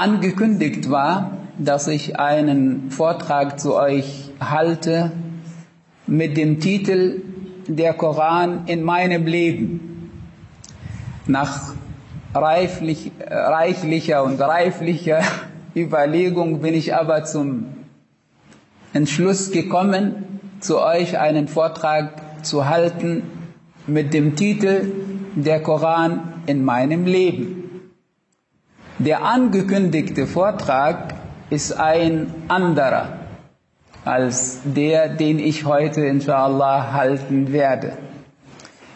angekündigt 0.00 0.90
war, 0.90 1.32
dass 1.58 1.86
ich 1.86 2.18
einen 2.18 2.90
Vortrag 2.90 3.60
zu 3.60 3.76
euch 3.76 4.30
halte 4.40 5.12
mit 6.06 6.38
dem 6.38 6.58
Titel 6.58 7.20
Der 7.68 7.92
Koran 7.92 8.62
in 8.66 8.82
meinem 8.82 9.26
Leben. 9.26 10.10
Nach 11.26 11.74
reiflich, 12.34 13.12
reichlicher 13.28 14.24
und 14.24 14.40
reiflicher 14.40 15.20
Überlegung 15.76 16.62
bin 16.62 16.72
ich 16.72 16.94
aber 16.94 17.24
zum 17.24 17.66
Entschluss 18.94 19.50
gekommen, 19.50 20.40
zu 20.60 20.80
euch 20.80 21.18
einen 21.18 21.46
Vortrag 21.46 22.44
zu 22.44 22.66
halten 22.70 23.22
mit 23.86 24.14
dem 24.14 24.34
Titel 24.34 24.92
Der 25.34 25.60
Koran 25.60 26.32
in 26.46 26.64
meinem 26.64 27.04
Leben. 27.04 27.59
Der 29.02 29.24
angekündigte 29.24 30.26
Vortrag 30.26 31.14
ist 31.48 31.72
ein 31.72 32.34
anderer 32.48 33.16
als 34.04 34.60
der, 34.64 35.08
den 35.08 35.38
ich 35.38 35.64
heute 35.64 36.02
inshallah 36.02 36.92
halten 36.92 37.50
werde. 37.50 37.92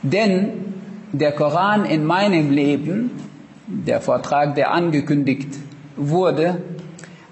Denn 0.03 0.75
der 1.13 1.33
Koran 1.33 1.87
in 1.87 2.05
meinem 2.05 2.51
Leben, 2.51 3.13
der 3.67 4.03
Vortrag, 4.03 4.55
der 4.57 4.73
angekündigt 4.73 5.49
wurde, 5.97 6.61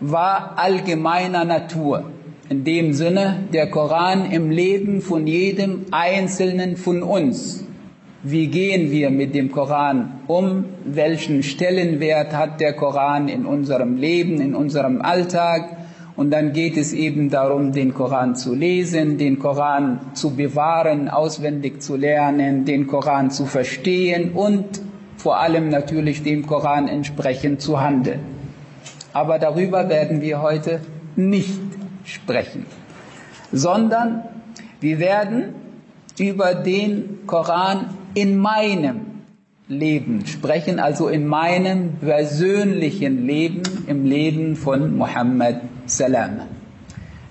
war 0.00 0.54
allgemeiner 0.56 1.44
Natur. 1.44 2.04
In 2.48 2.64
dem 2.64 2.94
Sinne, 2.94 3.44
der 3.52 3.70
Koran 3.70 4.30
im 4.30 4.50
Leben 4.50 5.02
von 5.02 5.27
jedem 5.27 5.84
Einzelnen 5.91 6.78
von 6.78 7.02
uns. 7.02 7.61
Wie 8.24 8.46
gehen 8.46 8.92
wir 8.92 9.10
mit 9.10 9.34
dem 9.34 9.50
Koran 9.50 10.20
um? 10.28 10.66
Welchen 10.84 11.42
Stellenwert 11.42 12.32
hat 12.32 12.60
der 12.60 12.72
Koran 12.72 13.26
in 13.26 13.44
unserem 13.44 13.96
Leben, 13.96 14.40
in 14.40 14.54
unserem 14.54 15.02
Alltag? 15.02 15.76
Und 16.14 16.30
dann 16.30 16.52
geht 16.52 16.77
es 16.77 16.92
eben 16.92 17.30
darum, 17.30 17.72
den 17.72 17.94
Koran 17.94 18.36
zu 18.36 18.55
lesen, 18.55 19.19
den 19.19 19.41
Koran 19.41 19.98
zu 20.14 20.36
bewahren, 20.36 21.08
auswendig 21.08 21.82
zu 21.82 21.97
lernen, 21.97 22.64
den 22.64 22.86
Koran 22.86 23.32
zu 23.32 23.44
verstehen 23.44 24.30
und 24.34 24.66
vor 25.16 25.41
allem 25.41 25.69
natürlich 25.69 26.22
dem 26.22 26.47
Koran 26.47 26.86
entsprechend 26.86 27.60
zu 27.60 27.80
handeln. 27.80 28.20
Aber 29.12 29.41
darüber 29.41 29.88
werden 29.88 30.20
wir 30.20 30.42
heute 30.42 30.80
nicht 31.16 31.58
sprechen, 32.04 32.66
sondern 33.50 34.22
wir 34.80 35.00
werden 35.00 35.54
über 36.20 36.54
den 36.54 37.27
Koran 37.27 37.98
in 38.14 38.36
meinem 38.36 39.12
Leben 39.68 40.27
sprechen, 40.27 40.78
also 40.78 41.08
in 41.08 41.27
meinem 41.27 41.94
persönlichen 42.00 43.27
Leben, 43.27 43.62
im 43.86 44.04
Leben 44.04 44.56
von 44.56 44.96
Muhammad 44.96 45.60
Salam. 45.86 46.41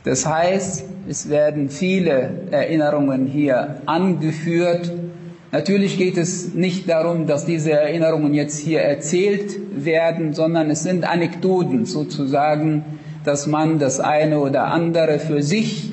Das 0.03 0.25
heißt, 0.25 0.85
es 1.07 1.29
werden 1.29 1.69
viele 1.69 2.47
Erinnerungen 2.51 3.27
hier 3.27 3.81
angeführt. 3.85 4.91
Natürlich 5.51 5.97
geht 5.97 6.17
es 6.17 6.53
nicht 6.53 6.89
darum, 6.89 7.27
dass 7.27 7.45
diese 7.45 7.71
Erinnerungen 7.71 8.33
jetzt 8.33 8.57
hier 8.57 8.81
erzählt 8.81 9.59
werden, 9.75 10.33
sondern 10.33 10.69
es 10.69 10.83
sind 10.83 11.03
Anekdoten 11.03 11.85
sozusagen, 11.85 12.83
dass 13.23 13.45
man 13.45 13.77
das 13.77 13.99
eine 13.99 14.39
oder 14.39 14.65
andere 14.65 15.19
für 15.19 15.43
sich 15.43 15.91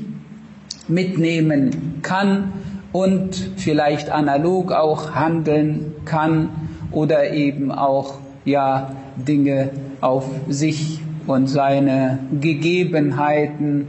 mitnehmen 0.87 1.99
kann 2.01 2.53
und 2.93 3.35
vielleicht 3.57 4.11
analog 4.11 4.73
auch 4.73 5.15
handeln 5.15 5.95
kann 6.05 6.51
oder 6.91 7.31
eben 7.33 7.71
auch 7.71 8.15
ja 8.45 8.93
Dinge 9.17 9.71
auf 10.01 10.25
sich 10.49 11.01
und 11.27 11.47
seine 11.49 12.19
Gegebenheiten 12.41 13.89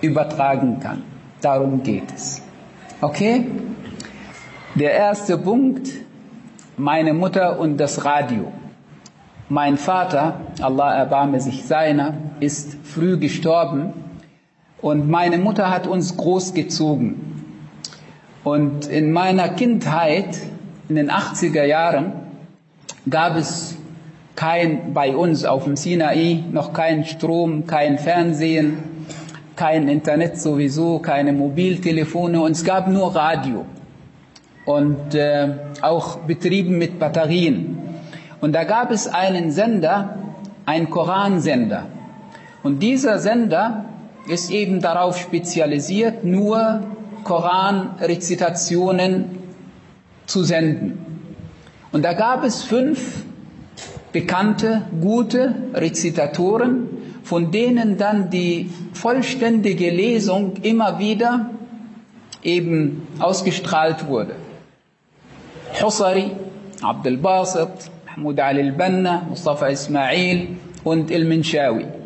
übertragen 0.00 0.78
kann. 0.80 1.02
Darum 1.40 1.82
geht 1.82 2.12
es. 2.14 2.42
Okay? 3.00 3.46
Der 4.74 4.92
erste 4.92 5.36
Punkt, 5.36 5.90
meine 6.76 7.12
Mutter 7.12 7.58
und 7.58 7.78
das 7.78 8.04
Radio. 8.04 8.52
Mein 9.48 9.76
Vater, 9.76 10.40
Allah 10.60 10.94
erbarme 10.94 11.40
sich 11.40 11.64
seiner, 11.64 12.14
ist 12.38 12.76
früh 12.84 13.18
gestorben 13.18 13.92
und 14.80 15.10
meine 15.10 15.38
Mutter 15.38 15.70
hat 15.70 15.88
uns 15.88 16.16
großgezogen. 16.16 17.39
Und 18.42 18.86
in 18.86 19.12
meiner 19.12 19.50
Kindheit, 19.50 20.38
in 20.88 20.94
den 20.94 21.10
80er 21.10 21.64
Jahren, 21.64 22.12
gab 23.08 23.36
es 23.36 23.76
kein, 24.34 24.94
bei 24.94 25.14
uns 25.14 25.44
auf 25.44 25.64
dem 25.64 25.76
Sinai 25.76 26.44
noch 26.50 26.72
kein 26.72 27.04
Strom, 27.04 27.66
kein 27.66 27.98
Fernsehen, 27.98 28.78
kein 29.56 29.88
Internet 29.88 30.40
sowieso, 30.40 31.00
keine 31.00 31.34
Mobiltelefone 31.34 32.40
und 32.40 32.52
es 32.52 32.64
gab 32.64 32.88
nur 32.88 33.14
Radio 33.14 33.66
und 34.64 35.14
äh, 35.14 35.48
auch 35.82 36.20
betrieben 36.20 36.78
mit 36.78 36.98
Batterien. 36.98 37.78
Und 38.40 38.54
da 38.54 38.64
gab 38.64 38.90
es 38.90 39.06
einen 39.06 39.50
Sender, 39.50 40.16
einen 40.64 40.88
Koransender. 40.88 41.86
Und 42.62 42.82
dieser 42.82 43.18
Sender 43.18 43.84
ist 44.28 44.50
eben 44.50 44.80
darauf 44.80 45.18
spezialisiert, 45.18 46.24
nur 46.24 46.80
Koranrezitationen 47.30 49.26
zu 50.26 50.42
senden. 50.42 50.98
Und 51.92 52.04
da 52.04 52.12
gab 52.12 52.42
es 52.42 52.64
fünf 52.64 53.22
bekannte, 54.10 54.82
gute 55.00 55.54
Rezitatoren, 55.72 56.88
von 57.22 57.52
denen 57.52 57.98
dann 57.98 58.30
die 58.30 58.68
vollständige 58.94 59.90
Lesung 59.90 60.54
immer 60.62 60.98
wieder 60.98 61.50
eben 62.42 63.06
ausgestrahlt 63.20 64.08
wurde. 64.08 64.34
Husari, 65.80 66.32
Abdel 66.82 67.16
Basit, 67.16 67.68
Mahmoud 68.06 68.40
Ali 68.40 68.62
al-Banna, 68.62 69.26
Mustafa 69.28 69.68
Ismail 69.68 70.48
und 70.82 71.12
Il-Minshawi. 71.12 71.99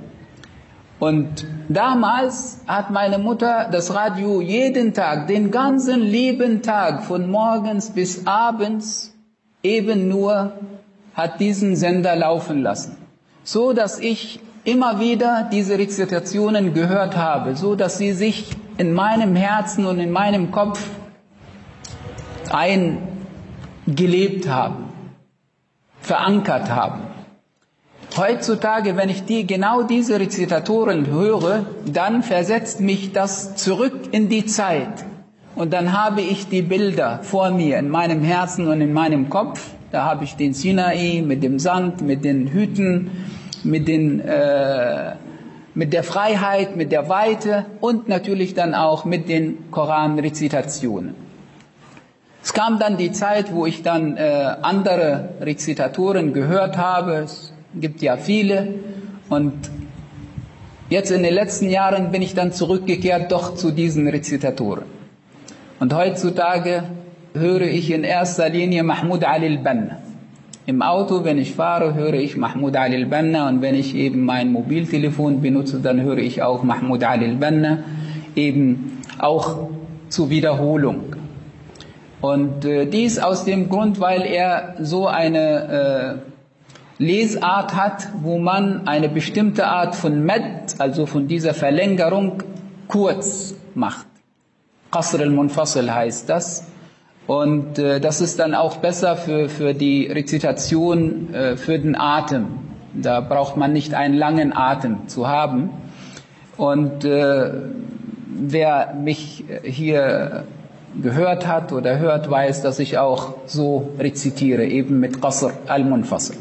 Und 1.01 1.47
damals 1.69 2.61
hat 2.67 2.91
meine 2.91 3.19
Mutter 3.19 3.69
das 3.71 3.93
Radio 3.95 4.41
jeden 4.41 4.95
Tag, 4.95 5.27
den 5.27 5.51
ganzen 5.51 6.01
lieben 6.01 6.63
Tag, 6.63 7.03
von 7.05 7.31
morgens 7.31 7.91
bis 7.91 8.27
abends, 8.27 9.15
eben 9.63 10.09
nur 10.09 10.53
hat 11.15 11.41
diesen 11.41 11.77
Sender 11.77 12.17
laufen 12.17 12.63
lassen. 12.63 12.97
So 13.43 13.73
dass 13.73 13.99
ich 13.99 14.41
immer 14.65 15.01
wieder 15.01 15.49
diese 15.51 15.79
Rezitationen 15.79 16.73
gehört 16.75 17.17
habe, 17.17 17.55
so 17.57 17.75
dass 17.75 17.99
sie 17.99 18.13
sich 18.13 18.57
in 18.79 18.95
meinem 18.95 19.37
Herzen 19.37 19.87
und 19.87 20.01
in 20.01 20.11
meinem 20.11 20.51
Kopf 20.51 20.81
eingelebt 22.51 24.49
haben, 24.49 24.87
verankert 26.01 26.71
haben. 26.71 27.14
Heutzutage, 28.17 28.97
wenn 28.97 29.09
ich 29.09 29.25
die, 29.25 29.45
genau 29.45 29.83
diese 29.83 30.21
Rezitatoren 30.21 31.09
höre, 31.09 31.67
dann 31.85 32.23
versetzt 32.23 32.81
mich 32.81 33.13
das 33.13 33.57
zurück 33.57 33.95
in 34.13 34.29
die 34.29 34.47
Zeit. 34.47 35.05
Und 35.57 35.73
dann 35.73 35.93
habe 35.93 36.21
ich 36.21 36.49
die 36.49 36.63
Bilder 36.63 37.21
vor 37.23 37.51
mir, 37.51 37.79
in 37.79 37.89
meinem 37.89 38.23
Herzen 38.23 38.69
und 38.69 38.81
in 38.81 38.93
meinem 38.93 39.31
Kopf. 39.31 39.61
Da 39.91 40.05
habe 40.05 40.23
ich 40.23 40.37
den 40.37 40.55
Sinai 40.55 41.25
mit 41.27 41.43
dem 41.43 41.59
Sand, 41.59 42.03
mit 42.03 42.25
den 42.25 42.49
Hüten, 42.49 43.11
mit, 43.65 43.89
den, 43.89 44.21
äh, 44.21 45.15
mit 45.75 45.93
der 45.93 46.05
Freiheit, 46.05 46.77
mit 46.77 46.93
der 46.93 47.09
Weite 47.09 47.67
und 47.81 48.09
natürlich 48.09 48.55
dann 48.55 48.75
auch 48.75 49.05
mit 49.05 49.29
den 49.29 49.73
Koranrezitationen. 49.73 51.17
Es 52.45 52.53
kam 52.53 52.79
dann 52.79 52.97
die 52.97 53.11
Zeit, 53.11 53.53
wo 53.53 53.67
ich 53.67 53.83
dann 53.83 54.17
äh, 54.17 54.57
andere 54.63 55.31
Rezitatoren 55.41 56.33
gehört 56.33 56.77
habe. 56.77 57.27
Gibt 57.81 58.03
ja 58.03 58.17
viele. 58.17 58.75
Und 59.29 59.53
jetzt 60.91 61.11
in 61.11 61.23
den 61.23 61.35
letzten 61.35 61.69
Jahren 61.69 62.11
bin 62.11 62.23
ich 62.23 62.35
dann 62.35 62.53
zurückgekehrt 62.53 63.33
doch 63.33 63.55
zu 63.55 63.71
diesen 63.71 64.09
Rezitatoren. 64.09 64.85
Und 65.81 65.95
heutzutage 65.95 66.85
höre 67.35 67.63
ich 67.63 67.91
in 67.91 68.05
erster 68.05 68.49
Linie 68.49 68.83
Mahmoud 68.83 69.25
Ali 69.25 69.47
al-Banna. 69.47 69.99
Im 70.67 70.81
Auto, 70.81 71.25
wenn 71.25 71.37
ich 71.37 71.53
fahre, 71.55 71.95
höre 71.95 72.15
ich 72.15 72.37
Mahmoud 72.37 72.77
Ali 72.77 72.97
al-Banna 72.97 73.49
und 73.49 73.61
wenn 73.61 73.75
ich 73.75 73.95
eben 73.95 74.25
mein 74.25 74.51
Mobiltelefon 74.53 75.43
benutze, 75.43 75.81
dann 75.81 76.01
höre 76.01 76.19
ich 76.19 76.43
auch 76.43 76.63
Mahmoud 76.63 77.03
Ali 77.05 77.27
al-Banna, 77.27 77.81
eben 78.37 79.03
auch 79.19 79.69
zur 80.09 80.31
Wiederholung. 80.31 81.17
Und 82.21 82.65
äh, 82.65 82.87
dies 82.87 83.19
aus 83.19 83.45
dem 83.45 83.69
Grund, 83.69 84.01
weil 84.01 84.23
er 84.23 84.77
so 84.81 85.07
eine 85.07 86.23
äh, 86.25 86.34
Lesart 86.99 87.75
hat, 87.75 88.09
wo 88.23 88.39
man 88.39 88.87
eine 88.87 89.09
bestimmte 89.09 89.67
Art 89.67 89.97
von 89.97 90.25
Med, 90.25 90.77
also 90.79 91.07
von 91.07 91.27
dieser 91.27 91.55
Verlängerung, 91.55 92.43
kurz 92.87 93.55
macht. 93.75 94.07
Qasr 94.93 95.21
al-Munfasil 95.21 95.93
heißt 95.93 96.29
das. 96.29 96.65
Und 97.27 97.79
äh, 97.79 98.01
das 98.01 98.21
ist 98.21 98.39
dann 98.39 98.55
auch 98.55 98.77
besser 98.77 99.17
für, 99.17 99.49
für 99.49 99.75
die 99.75 100.07
Rezitation, 100.07 101.33
äh, 101.35 101.57
für 101.57 101.79
den 101.79 101.97
Atem. 101.99 102.47
Da 102.93 103.21
braucht 103.21 103.57
man 103.57 103.73
nicht 103.73 103.95
einen 103.95 104.15
langen 104.15 104.55
Atem 104.55 105.09
zu 105.09 105.27
haben. 105.27 105.71
Und 106.57 107.05
äh, 107.05 107.51
wer 108.29 108.95
mich 108.95 109.45
hier 109.65 110.45
gehört 111.03 111.47
hat 111.49 111.73
oder 111.73 111.99
hört, 111.99 112.31
weiß, 112.31 112.63
dass 112.63 112.79
ich 112.79 112.99
auch 112.99 113.35
so 113.47 113.91
rezitiere, 113.99 114.65
eben 114.67 115.01
mit 115.01 115.21
Qasr 115.21 115.53
al-Munfasl. 115.67 116.37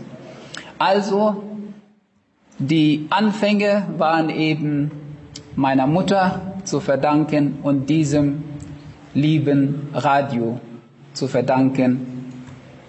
Also, 0.83 1.41
die 2.59 3.07
Anfänge 3.09 3.87
waren 3.97 4.29
eben 4.29 4.91
meiner 5.55 5.87
Mutter 5.87 6.57
zu 6.65 6.81
verdanken 6.81 7.59
und 7.63 7.89
diesem 7.89 8.43
lieben 9.13 9.87
Radio 9.93 10.59
zu 11.13 11.29
verdanken, 11.29 12.33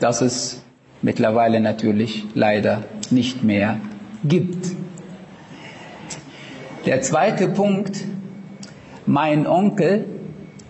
das 0.00 0.22
es 0.22 0.64
mittlerweile 1.02 1.60
natürlich 1.60 2.26
leider 2.34 2.82
nicht 3.12 3.44
mehr 3.44 3.78
gibt. 4.24 4.72
Der 6.86 7.00
zweite 7.00 7.46
Punkt, 7.46 8.02
mein 9.06 9.46
Onkel 9.46 10.04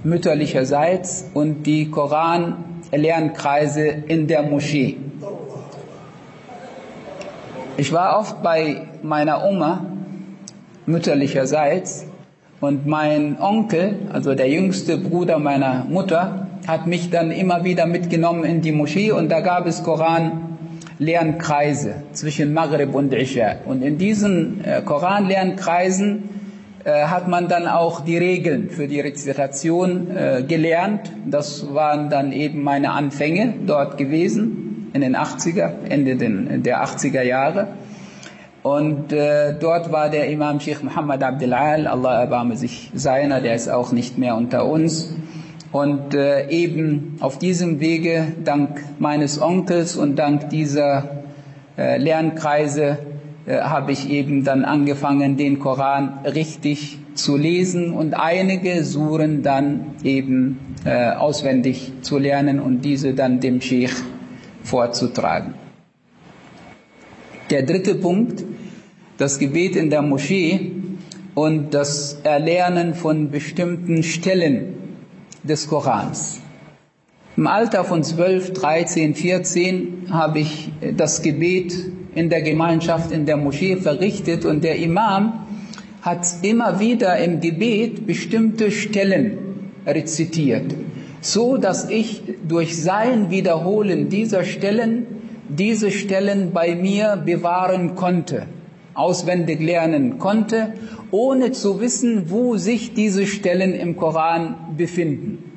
mütterlicherseits 0.03 1.31
und 1.32 1.62
die 1.62 1.91
Koran-Lernkreise 1.91 3.87
in 3.87 4.26
der 4.26 4.43
Moschee. 4.43 4.99
Ich 7.76 7.93
war 7.93 8.21
oft 8.21 8.41
bei 8.41 8.82
meiner 9.03 9.44
Oma 9.44 9.85
mütterlicherseits 10.87 12.06
und 12.61 12.87
mein 12.87 13.37
Onkel, 13.41 13.97
also 14.12 14.37
der 14.37 14.49
jüngste 14.49 14.97
Bruder 14.97 15.41
meiner 15.41 15.85
Mutter, 15.88 16.47
hat 16.69 16.87
mich 16.87 17.11
dann 17.11 17.32
immer 17.32 17.65
wieder 17.65 17.87
mitgenommen 17.87 18.44
in 18.44 18.61
die 18.61 18.71
Moschee 18.71 19.11
und 19.11 19.29
da 19.29 19.41
gab 19.41 19.67
es 19.67 19.82
Koran-Lernkreise 19.82 21.97
zwischen 22.12 22.55
Maghrib 22.55 22.94
und 22.94 23.12
Isha. 23.12 23.56
Und 23.67 23.82
in 23.82 23.99
diesen 23.99 24.65
äh, 24.65 24.81
Koran-Lernkreisen 24.81 26.29
äh, 26.85 27.06
hat 27.06 27.26
man 27.26 27.49
dann 27.49 27.67
auch 27.67 28.03
die 28.03 28.19
Regeln 28.19 28.71
für 28.71 28.87
die 28.87 29.00
Rezitation 29.00 30.17
äh, 30.17 30.44
gelernt. 30.47 31.11
Das 31.26 31.75
waren 31.75 32.09
dann 32.09 32.31
eben 32.31 32.62
meine 32.62 32.93
Anfänge 32.93 33.53
dort 33.67 33.99
gewesen 33.99 34.63
in 34.94 35.00
den 35.00 35.17
80er, 35.17 35.73
Ende 35.88 36.17
der 36.17 36.85
80er 36.85 37.23
Jahre. 37.23 37.69
Und 38.62 39.12
äh, 39.12 39.55
dort 39.61 39.93
war 39.93 40.08
der 40.08 40.31
Imam 40.31 40.58
Sheikh 40.58 40.82
Muhammad 40.82 41.23
Abdel 41.23 41.52
Al, 41.52 41.87
Allah 41.87 42.20
erbarme 42.20 42.56
sich 42.56 42.91
seiner, 42.94 43.43
der 43.43 43.55
ist 43.55 43.69
auch 43.69 43.93
nicht 43.93 44.17
mehr 44.17 44.37
unter 44.37 44.64
uns. 44.64 45.12
Und 45.70 46.14
äh, 46.14 46.49
eben 46.49 47.17
auf 47.20 47.38
diesem 47.38 47.81
Wege, 47.81 48.29
dank 48.43 48.81
meines 48.99 49.43
Onkels 49.43 49.96
und 49.96 50.17
dank 50.17 50.49
dieser 50.49 51.25
äh, 51.76 51.99
Lernkreise, 51.99 52.99
äh, 53.47 53.58
habe 53.58 53.93
ich 53.93 54.08
eben 54.08 54.44
dann 54.44 54.64
angefangen, 54.64 55.37
den 55.37 55.58
Koran 55.58 56.20
richtig 56.25 56.99
zu 57.14 57.37
lesen 57.37 57.93
und 57.93 58.14
einige 58.14 58.85
Suren 58.85 59.43
dann 59.43 59.97
eben 60.05 60.76
äh, 60.85 61.11
auswendig 61.11 61.93
zu 62.00 62.19
lernen 62.19 62.61
und 62.61 62.82
diese 62.82 63.12
dann 63.12 63.40
dem 63.40 63.61
Sheikh 63.61 63.94
vorzutragen. 64.64 65.55
Der 67.50 67.62
dritte 67.62 67.94
Punkt, 67.94 68.43
das 69.19 69.38
Gebet 69.38 69.76
in 69.76 69.90
der 69.90 70.02
Moschee 70.02 70.72
und 71.34 71.72
das 71.75 72.19
Erlernen 72.25 72.94
von 72.94 73.31
bestimmten 73.31 74.02
Stellen 74.02 74.75
des 75.43 75.69
Korans. 75.69 76.40
Im 77.37 77.46
Alter 77.46 77.84
von 77.84 78.02
12, 78.02 78.52
13, 78.52 79.14
14 79.14 80.06
habe 80.11 80.40
ich 80.40 80.70
das 80.96 81.22
Gebet 81.22 81.75
in 82.14 82.31
der 82.31 82.43
Gemeinschaft 82.43 83.11
in 83.11 83.26
der 83.26 83.37
Moschee 83.37 83.76
verrichtet 83.76 84.44
und 84.44 84.62
der 84.62 84.76
Imam 84.76 85.44
hat 86.02 86.26
immer 86.43 86.81
wieder 86.81 87.19
im 87.19 87.40
Gebet 87.40 88.06
bestimmte 88.06 88.70
Stellen 88.70 89.38
rezitiert, 89.87 90.75
so 91.25 91.56
dass 91.56 91.88
ich 91.88 92.23
durch 92.47 92.82
sein 92.82 93.31
Wiederholen 93.31 94.11
dieser 94.11 94.44
Stellen 94.44 95.06
diese 95.49 95.91
Stellen 95.91 96.53
bei 96.53 96.75
mir 96.75 97.17
bewahren 97.17 97.94
konnte, 97.94 98.47
auswendig 98.93 99.61
lernen 99.61 100.19
konnte, 100.19 100.75
ohne 101.11 101.53
zu 101.53 101.81
wissen, 101.81 102.25
wo 102.29 102.56
sich 102.56 102.93
diese 102.93 103.26
Stellen 103.26 103.73
im 103.73 103.97
Koran 103.97 104.75
befinden. 104.76 105.50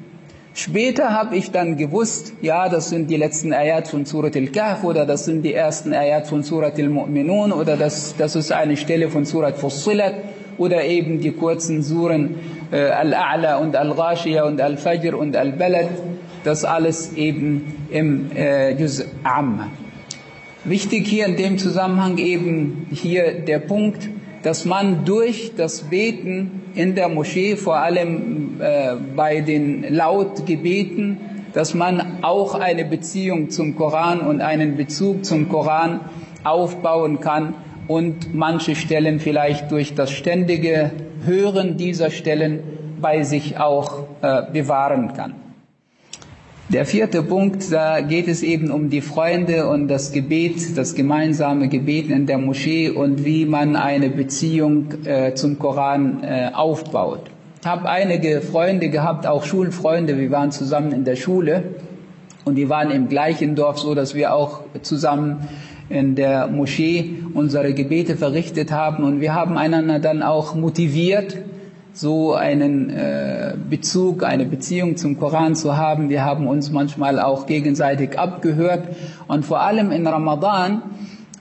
Später 0.54 1.12
habe 1.12 1.36
ich 1.36 1.52
dann 1.52 1.75
gewusst, 1.75 2.34
ja, 2.42 2.69
das 2.69 2.90
sind 2.90 3.10
die 3.10 3.18
letzten 3.18 3.52
Ayat 3.52 3.90
von 3.90 4.06
Surat 4.06 4.38
al-Kahf 4.38 4.86
oder 4.86 5.06
das 5.06 5.25
sind 5.25 5.44
die 5.44 5.54
ersten 5.54 5.94
Ayat 5.94 6.28
von 6.28 6.44
Surat 6.44 6.80
al-Mu'minun 6.80 7.52
oder 7.52 7.75
das, 7.75 8.16
das 8.18 8.38
ist 8.38 8.54
eine 8.54 8.78
Stelle 8.78 9.10
von 9.10 9.25
Surat 9.25 9.58
Fussilat 9.58 10.16
oder 10.58 10.86
eben 10.86 11.19
die 11.19 11.31
kurzen 11.34 11.84
Suren 11.84 12.36
Al-A'la 12.75 13.58
und 13.58 13.75
Al-Ghashiyah 13.75 14.44
und 14.44 14.60
Al-Fajr 14.60 15.18
und 15.18 15.36
Al-Balad, 15.36 15.90
das 16.44 16.66
alles 16.66 17.14
eben 17.14 17.88
im 17.90 18.31
äh, 18.36 18.72
Juz 18.72 19.06
Amma. 19.24 19.69
Wichtig 20.64 21.08
hier 21.08 21.25
in 21.25 21.38
dem 21.38 21.58
Zusammenhang 21.58 22.18
eben 22.18 22.88
hier 22.92 23.40
der 23.40 23.60
Punkt, 23.60 24.10
dass 24.44 24.66
man 24.66 25.06
durch 25.06 25.54
das 25.56 25.84
Beten 25.84 26.62
in 26.75 26.96
der 26.96 27.10
Moschee, 27.10 27.56
vor 27.56 27.78
allem 27.78 28.60
äh, 28.60 28.96
bei 29.16 29.42
den 29.42 29.94
Lautgebeten, 29.94 31.18
dass 31.54 31.74
man 31.74 32.19
auch 32.22 32.56
eine 32.56 32.86
Beziehung 32.86 33.50
zum 33.50 33.75
Koran 33.75 34.19
und 34.19 34.42
einen 34.42 34.78
Bezug 34.78 35.25
zum 35.25 35.50
Koran 35.50 36.02
aufbauen 36.44 37.19
kann 37.19 37.56
und 37.88 38.36
manche 38.36 38.75
Stellen 38.75 39.19
vielleicht 39.19 39.72
durch 39.72 39.96
das 39.96 40.12
ständige 40.12 40.92
Hören 41.25 41.78
dieser 41.78 42.10
Stellen 42.10 42.60
bei 43.02 43.24
sich 43.24 43.60
auch 43.60 44.06
äh, 44.22 44.44
bewahren 44.52 45.14
kann. 45.14 45.36
Der 46.69 46.86
vierte 46.86 47.24
Punkt, 47.24 47.72
da 47.72 48.02
geht 48.02 48.28
es 48.28 48.44
eben 48.44 48.72
um 48.72 48.90
die 48.90 49.00
Freunde 49.00 49.69
und 49.69 49.88
das 49.88 50.12
Gebet, 50.12 50.78
das 50.78 50.96
gemeinsame 50.96 51.69
Gebet 51.69 52.10
in 52.10 52.25
der 52.25 52.38
Moschee 52.38 52.90
und 52.90 53.24
wie 53.24 53.46
man 53.46 53.78
eine 53.78 54.10
Beziehung 54.10 55.06
äh, 55.06 55.34
zum 55.34 55.60
Koran 55.60 56.24
äh, 56.24 56.52
aufbaut. 56.54 57.22
Ich 57.62 57.66
habe 57.66 57.88
einige 57.88 58.42
Freunde 58.42 58.90
gehabt, 58.90 59.25
auch 59.28 59.46
Schulfreunde, 59.46 60.18
wir 60.18 60.30
waren 60.31 60.52
zusammen 60.52 60.92
in 60.92 61.06
der 61.06 61.16
Schule 61.16 61.64
und 62.44 62.58
wir 62.58 62.68
waren 62.68 62.92
im 62.92 63.08
gleichen 63.08 63.56
Dorf, 63.56 63.80
so 63.80 63.96
dass 63.96 64.14
wir 64.14 64.34
auch 64.34 64.62
zusammen 64.81 65.48
in 65.89 66.16
der 66.16 66.48
Moschee 66.48 67.24
unsere 67.34 67.73
Gebete 67.73 68.18
verrichtet 68.18 68.71
haben 68.71 69.04
und 69.04 69.21
wir 69.21 69.33
haben 69.33 69.57
einander 69.57 70.00
dann 70.00 70.21
auch 70.21 70.56
motiviert, 70.56 71.38
so 71.94 72.33
einen 72.33 72.92
äh, 72.92 73.56
Bezug, 73.69 74.23
eine 74.23 74.45
Beziehung 74.45 74.97
zum 74.97 75.18
Koran 75.18 75.56
zu 75.56 75.78
haben. 75.78 76.09
Wir 76.09 76.23
haben 76.23 76.47
uns 76.47 76.71
manchmal 76.71 77.19
auch 77.19 77.47
gegenseitig 77.47 78.19
abgehört 78.19 78.88
und 79.28 79.45
vor 79.45 79.61
allem 79.61 79.92
in 79.92 80.06
Ramadan 80.06 80.83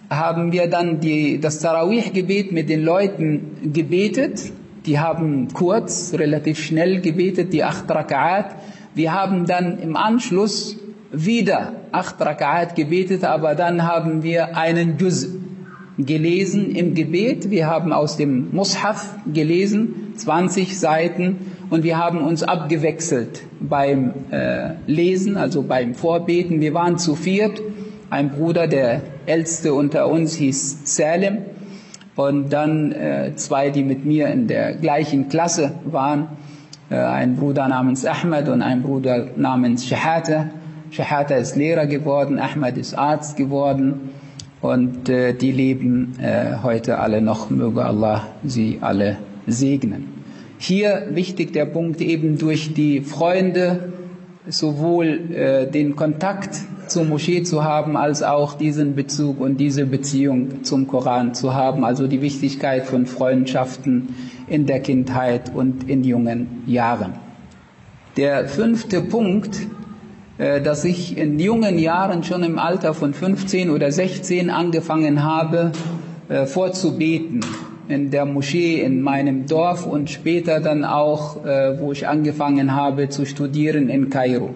haben 0.09 0.53
wir 0.53 0.69
dann 0.69 1.01
die, 1.01 1.41
das 1.41 1.59
Tarawih-Gebet 1.59 2.53
mit 2.53 2.69
den 2.69 2.83
Leuten 2.83 3.73
gebetet. 3.73 4.53
Die 4.87 5.01
haben 5.01 5.49
kurz, 5.53 6.15
relativ 6.15 6.59
schnell 6.59 7.01
gebetet, 7.01 7.53
die 7.53 7.65
acht 7.65 7.91
Raka'at. 7.91 8.55
Wir 8.95 9.13
haben 9.13 9.47
dann 9.47 9.79
im 9.81 9.97
Anschluss 9.97 10.77
wieder 11.13 11.73
acht 11.93 12.21
Raka'at 12.21 12.75
gebetet, 12.75 13.25
aber 13.25 13.55
dann 13.55 13.83
haben 13.83 14.23
wir 14.23 14.57
einen 14.57 14.99
Juz 14.99 15.29
gelesen 15.99 16.75
im 16.75 16.95
Gebet. 16.95 17.51
Wir 17.51 17.67
haben 17.69 17.93
aus 17.93 18.17
dem 18.17 18.55
Mushaf 18.55 19.15
gelesen, 19.33 20.13
20 20.17 20.79
Seiten, 20.79 21.53
und 21.69 21.83
wir 21.83 21.99
haben 21.99 22.19
uns 22.19 22.43
abgewechselt 22.43 23.43
beim 23.61 24.13
äh, 24.31 24.75
Lesen, 24.87 25.37
also 25.37 25.63
beim 25.63 25.95
Vorbeten. 25.95 26.61
Wir 26.61 26.75
waren 26.75 26.99
zu 26.99 27.17
viert. 27.17 27.61
Ein 28.09 28.31
Bruder, 28.31 28.69
der 28.69 29.03
älteste 29.27 29.75
unter 29.75 30.09
uns, 30.09 30.37
hieß 30.37 30.83
Salem. 30.85 31.39
Und 32.15 32.53
dann 32.53 32.93
äh, 32.93 33.33
zwei, 33.35 33.71
die 33.71 33.83
mit 33.83 34.05
mir 34.05 34.29
in 34.29 34.47
der 34.47 34.75
gleichen 34.75 35.29
Klasse 35.29 35.73
waren. 35.85 36.29
Äh, 36.89 36.99
ein 36.99 37.35
Bruder 37.35 37.67
namens 37.67 38.07
Ahmed 38.07 38.49
und 38.49 38.63
ein 38.63 38.83
Bruder 38.83 39.27
namens 39.37 39.87
Shahata. 39.87 40.51
Shahata 40.97 41.35
ist 41.35 41.57
Lehrer 41.57 41.87
geworden, 41.87 42.39
Ahmed 42.39 42.79
ist 42.79 42.95
Arzt 42.97 43.37
geworden 43.37 44.13
und 44.63 45.11
äh, 45.11 45.35
die 45.35 45.53
leben 45.53 46.15
äh, 46.19 46.63
heute 46.63 46.99
alle 47.01 47.21
noch, 47.21 47.51
möge 47.51 47.85
Allah 47.85 48.27
sie 48.43 48.79
alle 48.81 49.19
segnen. 49.47 50.09
Hier 50.57 51.09
wichtig 51.11 51.53
der 51.53 51.67
Punkt 51.67 52.01
eben 52.01 52.39
durch 52.39 52.73
die 52.73 53.03
Freunde 53.03 53.93
sowohl 54.49 55.35
äh, 55.35 55.71
den 55.71 55.97
Kontakt 55.97 56.57
zur 56.87 57.05
Moschee 57.05 57.43
zu 57.43 57.63
haben, 57.63 57.99
als 57.99 58.23
auch 58.23 58.55
diesen 58.55 58.95
Bezug 58.95 59.39
und 59.39 59.59
diese 59.59 59.85
Beziehung 59.85 60.65
zum 60.65 60.87
Koran 60.87 61.35
zu 61.35 61.53
haben, 61.53 61.85
also 61.85 62.07
die 62.07 62.23
Wichtigkeit 62.23 62.87
von 62.87 63.05
Freundschaften 63.05 64.15
in 64.47 64.65
der 64.65 64.81
Kindheit 64.81 65.55
und 65.55 65.91
in 65.91 66.05
jungen 66.05 66.63
Jahren. 66.67 67.13
Der 68.17 68.49
fünfte 68.49 69.03
Punkt 69.03 69.59
dass 70.39 70.85
ich 70.85 71.17
in 71.17 71.39
jungen 71.39 71.79
Jahren 71.79 72.23
schon 72.23 72.43
im 72.43 72.59
Alter 72.59 72.93
von 72.93 73.15
15 73.15 73.71
oder 73.71 73.91
16 73.91 74.51
angefangen 74.51 75.25
habe, 75.25 75.73
äh, 76.29 76.47
vorzubeten 76.47 77.41
in 77.89 78.11
der 78.11 78.27
Moschee 78.27 78.81
in 78.81 79.01
meinem 79.01 79.47
Dorf 79.47 79.87
und 79.87 80.11
später 80.11 80.59
dann 80.59 80.85
auch, 80.85 81.45
äh, 81.45 81.79
wo 81.81 81.93
ich 81.93 82.09
angefangen 82.09 82.75
habe 82.75 83.09
zu 83.09 83.25
studieren 83.25 83.89
in 83.89 84.11
Kairo. 84.11 84.51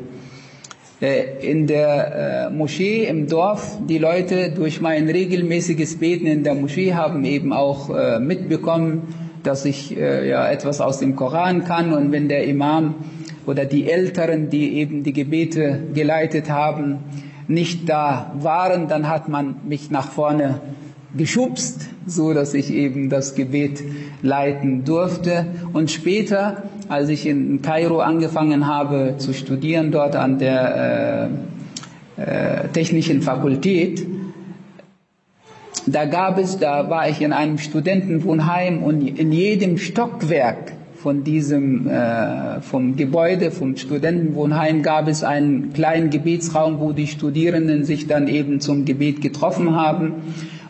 In 1.01 1.67
der 1.67 2.51
Moschee 2.55 3.07
im 3.07 3.27
Dorf, 3.27 3.79
die 3.89 3.97
Leute 3.97 4.51
durch 4.51 4.83
mein 4.83 5.09
regelmäßiges 5.09 5.97
Beten 5.97 6.27
in 6.27 6.45
der 6.45 6.55
Moschee 6.55 6.93
haben 6.93 7.25
eben 7.25 7.55
auch 7.55 7.89
mitbekommen, 8.21 9.05
dass 9.43 9.65
ich 9.65 9.93
ja 9.93 10.51
etwas 10.51 10.83
aus 10.83 10.99
dem 10.99 11.17
Koran 11.17 11.65
kann 11.65 11.95
und 11.95 12.13
wenn 12.13 12.29
der 12.29 12.45
Imam 12.45 12.97
oder 13.47 13.65
die 13.65 13.91
Älteren, 13.91 14.51
die 14.51 14.75
eben 14.75 15.03
die 15.03 15.13
Gebete 15.13 15.81
geleitet 15.95 16.51
haben, 16.51 16.99
nicht 17.49 17.89
da 17.89 18.33
waren, 18.39 18.89
dann 18.89 19.09
hat 19.09 19.29
man 19.29 19.57
mich 19.67 19.91
nach 19.91 20.09
vorne 20.09 20.61
geschubst, 21.17 21.89
so 22.07 22.33
dass 22.33 22.55
ich 22.55 22.71
eben 22.71 23.11
das 23.11 23.35
Gebet 23.35 23.83
leiten 24.23 24.85
durfte. 24.85 25.47
Und 25.73 25.91
später, 25.91 26.63
als 26.89 27.09
ich 27.09 27.27
in 27.27 27.63
Kairo 27.63 28.01
angefangen 28.01 28.67
habe 28.67 29.15
zu 29.19 29.33
studieren, 29.33 29.91
dort 29.91 30.15
an 30.15 30.39
der 30.39 31.31
äh, 32.17 32.23
äh, 32.23 32.69
Technischen 32.69 33.23
Fakultät, 33.23 34.07
da 35.87 36.05
gab 36.05 36.39
es, 36.39 36.59
da 36.59 36.91
war 36.91 37.09
ich 37.09 37.21
in 37.21 37.33
einem 37.33 37.59
Studentenwohnheim 37.59 38.83
und 38.83 39.07
in 39.07 39.33
jedem 39.33 39.79
Stockwerk 39.79 40.73
von 41.03 41.25
diesem 41.25 41.89
äh, 41.89 42.61
vom 42.61 42.97
Gebäude, 42.97 43.51
vom 43.51 43.77
Studentenwohnheim 43.77 44.83
gab 44.83 45.09
es 45.09 45.25
einen 45.25 45.73
kleinen 45.73 46.11
Gebetsraum, 46.11 46.79
wo 46.79 46.93
die 46.93 47.07
Studierenden 47.07 47.85
sich 47.85 48.07
dann 48.07 48.29
eben 48.29 48.61
zum 48.61 48.85
Gebet 48.85 49.23
getroffen 49.23 49.75
haben. 49.75 50.13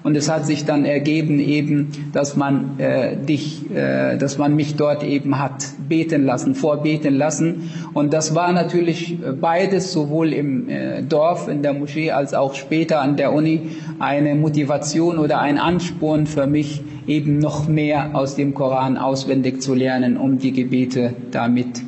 Und 0.03 0.17
es 0.17 0.31
hat 0.31 0.47
sich 0.47 0.65
dann 0.65 0.87
ergeben 0.87 1.41
eben, 1.41 1.89
dass 2.13 2.35
man 2.35 2.79
äh, 2.79 3.17
dich, 3.17 3.71
äh, 3.71 4.17
dass 4.17 4.39
man 4.39 4.57
mich 4.57 4.77
dort 4.77 5.03
eben 5.03 5.39
hat 5.39 5.67
beten 5.89 6.25
lassen, 6.25 6.55
vorbeten 6.55 7.15
lassen. 7.17 7.71
Und 7.93 8.15
das 8.15 8.35
war 8.35 8.53
natürlich 8.53 9.19
beides, 9.41 9.93
sowohl 9.93 10.33
im 10.33 10.69
äh, 10.71 11.03
Dorf, 11.03 11.49
in 11.49 11.63
der 11.63 11.75
Moschee, 11.75 12.13
als 12.13 12.33
auch 12.33 12.55
später 12.55 13.03
an 13.03 13.17
der 13.17 13.35
Uni, 13.35 13.63
eine 13.99 14.35
Motivation 14.37 15.19
oder 15.19 15.41
ein 15.41 15.59
Ansporn 15.59 16.27
für 16.27 16.47
mich, 16.47 16.83
eben 17.07 17.39
noch 17.39 17.69
mehr 17.69 18.11
aus 18.15 18.37
dem 18.37 18.55
Koran 18.55 18.97
auswendig 18.97 19.63
zu 19.63 19.75
lernen, 19.75 20.17
um 20.17 20.39
die 20.39 20.53
Gebete 20.53 21.15
damit 21.31 21.83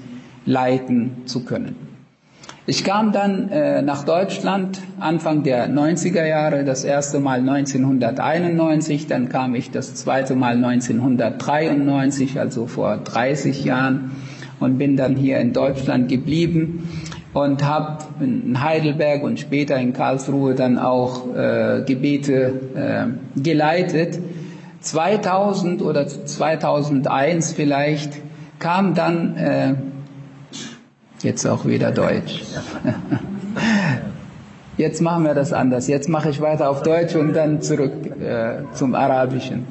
leiten 0.46 1.22
zu 1.26 1.44
können. 1.44 1.76
Ich 2.64 2.84
kam 2.84 3.10
dann 3.10 3.48
äh, 3.48 3.82
nach 3.82 4.04
Deutschland 4.04 4.80
Anfang 5.00 5.42
der 5.42 5.68
90er 5.68 6.24
Jahre, 6.24 6.64
das 6.64 6.84
erste 6.84 7.18
Mal 7.18 7.40
1991, 7.40 9.08
dann 9.08 9.28
kam 9.28 9.56
ich 9.56 9.72
das 9.72 9.96
zweite 9.96 10.36
Mal 10.36 10.54
1993, 10.64 12.38
also 12.38 12.68
vor 12.68 12.98
30 12.98 13.64
Jahren, 13.64 14.12
und 14.60 14.78
bin 14.78 14.96
dann 14.96 15.16
hier 15.16 15.40
in 15.40 15.52
Deutschland 15.52 16.08
geblieben 16.08 16.88
und 17.32 17.64
habe 17.66 18.04
in 18.20 18.62
Heidelberg 18.62 19.24
und 19.24 19.40
später 19.40 19.76
in 19.76 19.92
Karlsruhe 19.92 20.54
dann 20.54 20.78
auch 20.78 21.34
äh, 21.34 21.82
Gebete 21.84 22.60
äh, 22.76 23.40
geleitet. 23.40 24.20
2000 24.82 25.82
oder 25.82 26.06
2001 26.06 27.52
vielleicht 27.52 28.12
kam 28.58 28.94
dann 28.94 29.36
äh, 29.36 29.74
Jetzt 31.22 31.46
auch 31.46 31.64
wieder 31.64 31.92
Deutsch. 31.92 32.42
Jetzt 34.76 35.00
machen 35.00 35.24
wir 35.24 35.34
das 35.34 35.52
anders. 35.52 35.86
Jetzt 35.86 36.08
mache 36.08 36.30
ich 36.30 36.40
weiter 36.40 36.68
auf 36.68 36.82
Deutsch 36.82 37.14
und 37.14 37.32
dann 37.32 37.62
zurück 37.62 37.92
äh, 38.20 38.64
zum 38.72 38.96
Arabischen. 38.96 39.68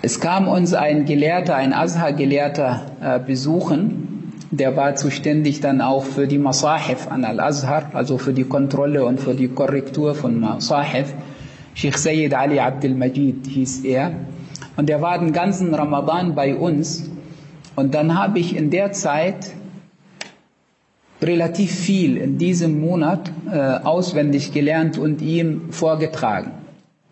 Es 0.00 0.18
kam 0.20 0.48
uns 0.48 0.72
ein 0.72 1.04
Gelehrter, 1.04 1.56
ein 1.56 1.74
Azhar-Gelehrter 1.74 2.80
äh, 3.02 3.18
besuchen. 3.18 4.32
Der 4.50 4.76
war 4.76 4.94
zuständig 4.94 5.60
dann 5.60 5.82
auch 5.82 6.04
für 6.04 6.26
die 6.26 6.38
Masahif 6.38 7.08
an 7.10 7.24
Al-Azhar, 7.24 7.90
also 7.92 8.16
für 8.16 8.32
die 8.32 8.44
Kontrolle 8.44 9.04
und 9.04 9.20
für 9.20 9.34
die 9.34 9.48
Korrektur 9.48 10.14
von 10.14 10.40
Masahif. 10.40 11.12
Sheikh 11.74 11.98
Sayyid 11.98 12.34
Ali 12.34 12.60
Abdul 12.60 12.94
Majid 12.94 13.46
hieß 13.46 13.84
er. 13.84 14.12
Und 14.76 14.90
er 14.90 15.02
war 15.02 15.18
den 15.18 15.32
ganzen 15.32 15.74
Ramadan 15.74 16.34
bei 16.34 16.54
uns 16.54 17.10
und 17.76 17.94
dann 17.94 18.16
habe 18.18 18.38
ich 18.38 18.56
in 18.56 18.70
der 18.70 18.92
Zeit 18.92 19.52
relativ 21.20 21.72
viel 21.72 22.16
in 22.16 22.38
diesem 22.38 22.80
Monat 22.80 23.30
äh, 23.50 23.58
auswendig 23.58 24.52
gelernt 24.52 24.98
und 24.98 25.22
ihm 25.22 25.72
vorgetragen. 25.72 26.52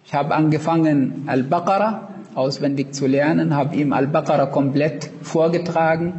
Ich 0.05 0.15
habe 0.15 0.35
angefangen, 0.35 1.25
Al-Baqarah 1.27 2.09
auswendig 2.35 2.95
zu 2.95 3.07
lernen, 3.07 3.55
habe 3.57 3.77
ihm 3.77 3.93
Al-Baqarah 3.93 4.47
komplett 4.47 5.11
vorgetragen. 5.23 6.15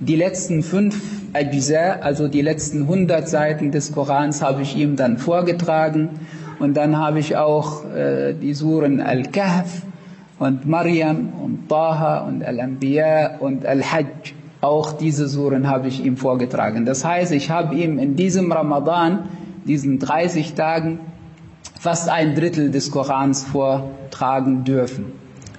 Die 0.00 0.16
letzten 0.16 0.62
fünf 0.62 1.00
Ajza, 1.32 2.00
also 2.00 2.28
die 2.28 2.42
letzten 2.42 2.82
100 2.82 3.28
Seiten 3.28 3.70
des 3.70 3.92
Korans, 3.92 4.42
habe 4.42 4.62
ich 4.62 4.76
ihm 4.76 4.96
dann 4.96 5.18
vorgetragen. 5.18 6.10
Und 6.60 6.76
dann 6.76 6.96
habe 6.96 7.18
ich 7.18 7.36
auch 7.36 7.84
äh, 7.86 8.34
die 8.34 8.54
Suren 8.54 9.00
Al-Kahf, 9.00 9.82
und 10.40 10.66
Maryam 10.66 11.34
und 11.44 11.68
Taha 11.68 12.26
und 12.26 12.42
Al-Anbiya 12.42 13.38
und 13.40 13.66
Al-Hajj. 13.66 14.34
Auch 14.62 14.92
diese 14.92 15.28
Suren 15.28 15.68
habe 15.68 15.88
ich 15.88 16.04
ihm 16.04 16.16
vorgetragen. 16.16 16.86
Das 16.86 17.04
heißt, 17.04 17.32
ich 17.32 17.50
habe 17.50 17.74
ihm 17.74 17.98
in 17.98 18.16
diesem 18.16 18.50
Ramadan, 18.50 19.28
diesen 19.66 19.98
30 19.98 20.54
Tagen, 20.54 20.98
fast 21.78 22.08
ein 22.08 22.34
Drittel 22.34 22.70
des 22.70 22.90
Korans 22.90 23.44
vortragen 23.44 24.64
dürfen. 24.64 25.12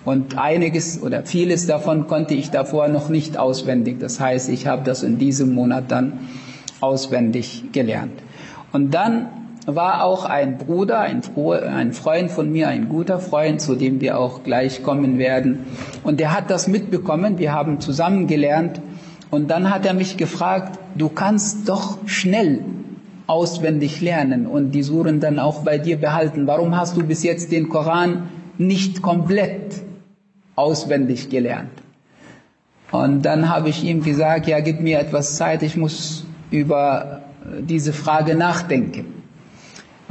Und 0.04 0.40
einiges 0.40 1.02
oder 1.02 1.24
vieles 1.24 1.68
davon 1.68 2.08
konnte 2.08 2.34
ich 2.34 2.50
davor 2.50 2.88
noch 2.88 3.10
nicht 3.10 3.38
auswendig. 3.38 4.00
Das 4.00 4.20
heißt, 4.20 4.50
ich 4.50 4.66
habe 4.66 4.82
das 4.84 5.04
in 5.04 5.20
diesem 5.20 5.54
Monat 5.54 5.92
dann 5.92 6.14
auswendig 6.80 7.66
gelernt. 7.72 8.20
Und 8.72 8.96
dann 8.96 9.28
war 9.66 10.04
auch 10.04 10.26
ein 10.26 10.58
Bruder, 10.58 11.00
ein, 11.00 11.22
ein 11.36 11.94
Freund 11.94 12.32
von 12.32 12.52
mir, 12.52 12.68
ein 12.68 12.90
guter 12.90 13.20
Freund, 13.20 13.62
zu 13.62 13.76
dem 13.76 14.02
wir 14.02 14.20
auch 14.20 14.44
gleich 14.44 14.84
kommen 14.84 15.18
werden. 15.20 15.66
Und 16.04 16.20
der 16.20 16.34
hat 16.36 16.50
das 16.50 16.68
mitbekommen, 16.68 17.38
wir 17.38 17.54
haben 17.54 17.80
zusammen 17.80 18.28
gelernt. 18.28 18.82
Und 19.30 19.50
dann 19.50 19.70
hat 19.70 19.86
er 19.86 19.94
mich 19.94 20.18
gefragt, 20.18 20.80
du 20.96 21.10
kannst 21.10 21.70
doch 21.70 22.00
schnell 22.06 22.66
auswendig 23.28 24.02
lernen 24.02 24.46
und 24.46 24.72
die 24.72 24.84
Suren 24.84 25.20
dann 25.20 25.40
auch 25.40 25.64
bei 25.64 25.78
dir 25.78 25.98
behalten. 25.98 26.48
Warum 26.48 26.76
hast 26.76 26.98
du 26.98 27.04
bis 27.04 27.24
jetzt 27.24 27.52
den 27.52 27.70
Koran 27.70 28.30
nicht 28.58 29.02
komplett 29.02 29.82
auswendig 30.56 31.30
gelernt? 31.30 31.72
Und 32.92 33.22
dann 33.22 33.48
habe 33.48 33.70
ich 33.70 33.86
ihm 33.86 34.04
gesagt, 34.04 34.48
ja, 34.48 34.60
gib 34.60 34.82
mir 34.82 35.00
etwas 35.00 35.38
Zeit, 35.38 35.64
ich 35.64 35.78
muss 35.78 36.26
über 36.50 37.22
diese 37.62 37.94
Frage 37.94 38.36
nachdenken. 38.36 39.21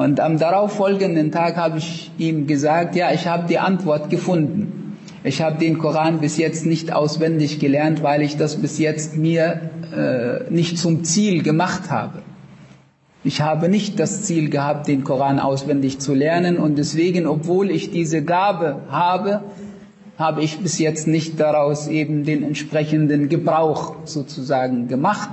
Und 0.00 0.19
am 0.19 0.38
darauffolgenden 0.38 1.30
Tag 1.30 1.59
habe 1.59 1.76
ich 1.76 2.11
ihm 2.16 2.47
gesagt, 2.47 2.97
ja, 2.97 3.12
ich 3.12 3.26
habe 3.26 3.47
die 3.47 3.59
Antwort 3.59 4.09
gefunden. 4.09 4.97
Ich 5.25 5.42
habe 5.42 5.59
den 5.59 5.76
Koran 5.76 6.21
bis 6.21 6.38
jetzt 6.38 6.64
nicht 6.64 6.90
auswendig 6.90 7.59
gelernt, 7.59 8.02
weil 8.02 8.23
ich 8.23 8.38
das 8.38 8.57
bis 8.57 8.78
jetzt 8.78 9.19
mir 9.19 9.71
äh, 9.95 10.50
nicht 10.50 10.78
zum 10.78 11.04
Ziel 11.04 11.42
gemacht 11.42 11.90
habe. 11.90 12.23
Ich 13.25 13.42
habe 13.42 13.69
nicht 13.69 14.00
das 14.00 14.23
Ziel 14.23 14.49
gehabt, 14.49 14.88
den 14.88 15.04
Koran 15.04 15.38
auswendig 15.38 15.99
zu 15.99 16.14
lernen 16.14 16.57
und 16.57 16.78
deswegen, 16.78 17.26
obwohl 17.26 17.71
ich 17.71 17.90
diese 17.90 18.23
Gabe 18.25 18.76
habe, 18.88 19.42
habe 20.16 20.42
ich 20.42 20.61
bis 20.61 20.78
jetzt 20.78 21.09
nicht 21.09 21.38
daraus 21.38 21.88
eben 21.88 22.25
den 22.25 22.42
entsprechenden 22.42 23.28
Gebrauch 23.28 23.97
sozusagen 24.07 24.88
gemacht. 24.88 25.28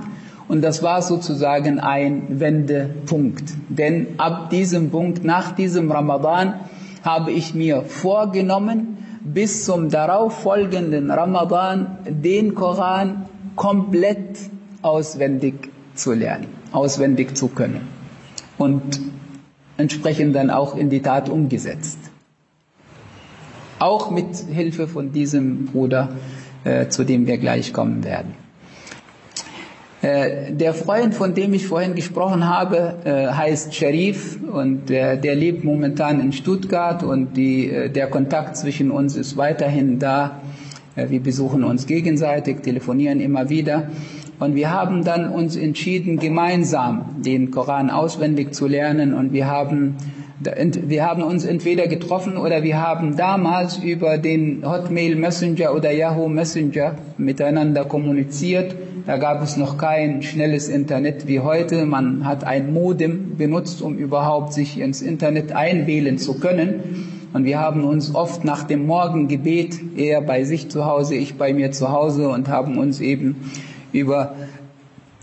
Und 0.48 0.62
das 0.62 0.82
war 0.82 1.02
sozusagen 1.02 1.80
ein 1.80 2.40
Wendepunkt. 2.40 3.54
Denn 3.70 4.08
ab 4.18 4.50
diesem 4.50 4.92
Punkt, 4.92 5.24
nach 5.24 5.52
diesem 5.52 5.92
Ramadan, 5.92 6.62
habe 7.04 7.32
ich 7.32 7.54
mir 7.54 7.84
vorgenommen, 7.84 8.98
bis 9.24 9.66
zum 9.66 9.90
darauffolgenden 9.90 11.12
Ramadan 11.12 11.98
den 12.06 12.56
Koran 12.56 13.26
komplett 13.56 14.38
auswendig 14.82 15.70
zu 15.96 16.14
lernen, 16.14 16.48
auswendig 16.72 17.36
zu 17.36 17.50
können. 17.50 17.82
Und 18.58 19.02
entsprechend 19.78 20.36
dann 20.36 20.50
auch 20.50 20.76
in 20.76 20.90
die 20.90 21.02
Tat 21.02 21.30
umgesetzt. 21.30 22.00
Auch 23.80 24.10
mit 24.10 24.36
Hilfe 24.36 24.88
von 24.88 25.12
diesem 25.12 25.66
Bruder, 25.66 26.10
äh, 26.64 26.88
zu 26.88 27.04
dem 27.04 27.28
wir 27.28 27.38
gleich 27.38 27.74
kommen 27.74 28.04
werden. 28.04 28.34
Äh, 30.02 30.54
der 30.54 30.76
Freund, 30.76 31.16
von 31.16 31.34
dem 31.34 31.54
ich 31.54 31.66
vorhin 31.66 31.96
gesprochen 31.96 32.48
habe, 32.48 32.98
äh, 33.04 33.28
heißt 33.34 33.74
Sharif 33.74 34.38
und 34.44 34.90
der, 34.90 35.18
der 35.18 35.36
lebt 35.36 35.64
momentan 35.64 36.20
in 36.20 36.34
Stuttgart 36.34 37.02
und 37.02 37.36
die, 37.36 37.72
äh, 37.72 37.90
der 37.90 38.08
Kontakt 38.08 38.58
zwischen 38.58 38.92
uns 38.92 39.16
ist 39.16 39.38
weiterhin 39.38 39.98
da. 40.00 40.42
Wir 40.96 41.20
besuchen 41.20 41.64
uns 41.64 41.86
gegenseitig, 41.86 42.62
telefonieren 42.62 43.20
immer 43.20 43.52
wieder. 43.52 43.90
Und 44.40 44.56
wir 44.56 44.72
haben 44.72 45.04
dann 45.04 45.30
uns 45.30 45.56
entschieden, 45.56 46.18
gemeinsam 46.18 47.22
den 47.24 47.52
Koran 47.52 47.92
auswendig 47.92 48.56
zu 48.56 48.66
lernen. 48.66 49.14
Und 49.14 49.32
wir 49.32 49.46
haben, 49.46 49.98
wir 50.40 51.06
haben 51.06 51.22
uns 51.22 51.46
entweder 51.46 51.88
getroffen 51.88 52.36
oder 52.36 52.64
wir 52.64 52.82
haben 52.82 53.16
damals 53.16 53.78
über 53.78 54.18
den 54.18 54.68
Hotmail 54.68 55.16
Messenger 55.16 55.76
oder 55.76 55.92
Yahoo 55.92 56.30
Messenger 56.30 56.96
miteinander 57.20 57.86
kommuniziert. 57.86 58.76
Da 59.08 59.16
gab 59.16 59.42
es 59.42 59.56
noch 59.56 59.78
kein 59.78 60.22
schnelles 60.22 60.68
Internet 60.68 61.28
wie 61.28 61.40
heute. 61.40 61.86
Man 61.86 62.26
hat 62.26 62.44
ein 62.44 62.74
Modem 62.74 63.38
benutzt, 63.38 63.82
um 63.82 63.98
überhaupt 63.98 64.52
sich 64.52 64.82
ins 64.82 65.02
Internet 65.02 65.54
einwählen 65.54 66.18
zu 66.18 66.34
können. 66.42 67.30
Und 67.32 67.46
wir 67.46 67.58
haben 67.58 67.86
uns 67.86 68.14
oft 68.14 68.44
nach 68.44 68.64
dem 68.64 68.86
Morgengebet, 68.86 69.80
er 69.96 70.20
bei 70.20 70.44
sich 70.44 70.68
zu 70.68 70.84
Hause, 70.84 71.16
ich 71.16 71.36
bei 71.36 71.54
mir 71.54 71.72
zu 71.72 71.90
Hause 71.90 72.28
und 72.28 72.50
haben 72.50 72.78
uns 72.78 73.00
eben 73.00 73.50
über 73.94 74.36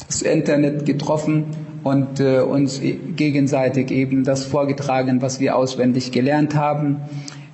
das 0.07 0.23
Internet 0.23 0.87
getroffen 0.87 1.45
und 1.83 2.21
äh, 2.21 2.41
uns 2.41 2.81
gegenseitig 3.17 3.91
eben 3.91 4.25
das 4.25 4.47
vorgetragen, 4.47 5.21
was 5.21 5.41
wir 5.41 5.57
auswendig 5.57 6.11
gelernt 6.11 6.55
haben. 6.55 7.03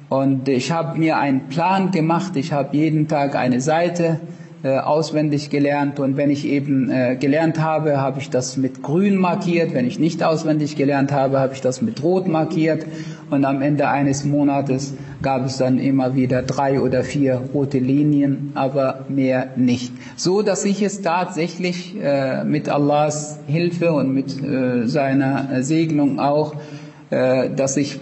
Und 0.09 0.49
ich 0.49 0.71
habe 0.71 0.97
mir 0.97 1.19
einen 1.19 1.49
Plan 1.49 1.91
gemacht. 1.91 2.37
Ich 2.37 2.53
habe 2.53 2.77
jeden 2.77 3.09
Tag 3.09 3.35
eine 3.35 3.61
Seite 3.61 4.21
äh, 4.62 4.76
auswendig 4.76 5.49
gelernt. 5.49 5.99
Und 6.00 6.19
wenn 6.19 6.29
ich 6.29 6.47
eben 6.47 6.90
äh, 6.90 7.17
gelernt 7.17 7.62
habe, 7.62 7.99
habe 7.99 8.21
ich 8.21 8.29
das 8.29 8.59
mit 8.59 8.83
grün 8.83 9.17
markiert, 9.17 9.73
wenn 9.73 9.87
ich 9.87 9.99
nicht 9.99 10.23
auswendig 10.23 10.76
gelernt 10.76 11.12
habe, 11.12 11.40
habe 11.40 11.55
ich 11.55 11.62
das 11.62 11.81
mit 11.81 12.02
rot 12.02 12.29
markiert. 12.29 12.85
Und 13.31 13.47
am 13.47 13.62
Ende 13.62 13.88
eines 13.88 14.26
Monates 14.26 14.93
gab 15.23 15.47
es 15.47 15.57
dann 15.57 15.79
immer 15.79 16.14
wieder 16.14 16.43
drei 16.43 16.79
oder 16.79 17.05
vier 17.05 17.40
rote 17.55 17.79
Linien, 17.79 18.52
aber 18.55 19.07
mehr 19.09 19.49
nicht. 19.57 19.95
So, 20.17 20.43
dass 20.43 20.67
ich 20.67 20.83
es 20.83 21.00
tatsächlich 21.00 21.97
äh, 21.99 22.45
mit 22.45 22.69
Allahs 22.69 23.38
Hilfe 23.47 23.95
und 23.95 24.12
mit 24.12 24.31
seiner 24.90 25.62
Segnung 25.62 26.21
auch, 26.21 26.55
dass 27.11 27.76
ich 27.76 27.99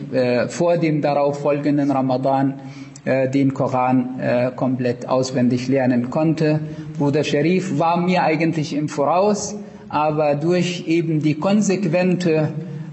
vor 0.49 0.77
dem 0.77 1.01
darauf 1.01 1.41
folgenden 1.41 1.91
Ramadan 1.91 2.55
äh, 3.09 3.31
den 3.31 3.55
Koran 3.55 4.21
äh, 4.21 4.51
komplett 4.55 5.09
auswendig 5.09 5.67
lernen 5.67 6.11
konnte. 6.11 6.61
Bruder 6.99 7.25
Sharif 7.25 7.79
war 7.79 7.97
mir 7.97 8.23
eigentlich 8.23 8.77
im 8.77 8.91
Voraus, 8.91 9.57
aber 9.89 10.35
durch 10.35 10.85
eben 10.87 11.23
die 11.23 11.33
konsequente, 11.35 12.51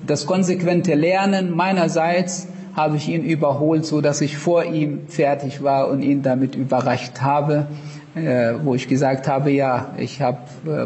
das 0.07 0.25
konsequente 0.25 0.95
Lernen 0.95 1.53
meinerseits 1.53 2.47
habe 2.77 2.95
ich 2.95 3.09
ihn 3.09 3.25
überholt, 3.25 3.85
so 3.85 3.99
dass 3.99 4.21
ich 4.21 4.37
vor 4.37 4.63
ihm 4.63 4.99
fertig 5.09 5.61
war 5.61 5.89
und 5.89 6.01
ihn 6.01 6.21
damit 6.21 6.55
überrascht 6.55 7.19
habe, 7.19 7.67
äh, 8.15 8.53
wo 8.63 8.73
ich 8.73 8.87
gesagt 8.87 9.27
habe, 9.27 9.51
ja, 9.51 9.89
ich 9.97 10.21
habe 10.21 10.37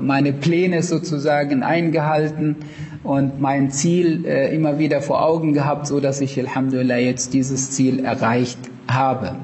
meine 0.01 0.33
Pläne 0.33 0.81
sozusagen 0.81 1.62
eingehalten 1.62 2.55
und 3.03 3.39
mein 3.39 3.69
Ziel 3.69 4.25
immer 4.25 4.79
wieder 4.79 5.01
vor 5.01 5.24
Augen 5.24 5.53
gehabt, 5.53 5.86
so 5.86 6.00
dass 6.00 6.19
ich 6.19 6.39
Alhamdulillah 6.39 6.98
jetzt 6.98 7.36
dieses 7.36 7.69
Ziel 7.69 8.03
erreicht 8.03 8.57
habe. 8.89 9.36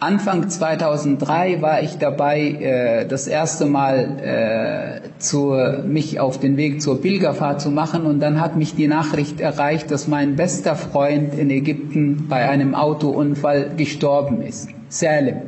Anfang 0.00 0.48
2003 0.48 1.60
war 1.60 1.82
ich 1.82 1.98
dabei, 1.98 2.40
äh, 2.40 3.06
das 3.06 3.26
erste 3.26 3.66
Mal 3.66 4.20
äh, 4.22 5.82
mich 5.88 6.20
auf 6.20 6.38
den 6.38 6.56
Weg 6.56 6.80
zur 6.80 7.02
Pilgerfahrt 7.02 7.60
zu 7.60 7.72
machen 7.72 8.06
und 8.06 8.20
dann 8.20 8.40
hat 8.40 8.54
mich 8.54 8.76
die 8.76 8.86
Nachricht 8.86 9.40
erreicht, 9.40 9.90
dass 9.90 10.06
mein 10.06 10.36
bester 10.36 10.76
Freund 10.76 11.34
in 11.34 11.50
Ägypten 11.50 12.28
bei 12.28 12.48
einem 12.48 12.76
Autounfall 12.76 13.72
gestorben 13.76 14.40
ist. 14.40 14.68
Salim 14.88 15.38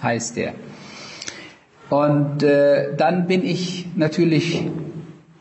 heißt 0.00 0.38
er. 0.38 0.52
Und 1.90 2.44
äh, 2.44 2.94
dann 2.96 3.26
bin 3.26 3.44
ich 3.44 3.88
natürlich 3.96 4.68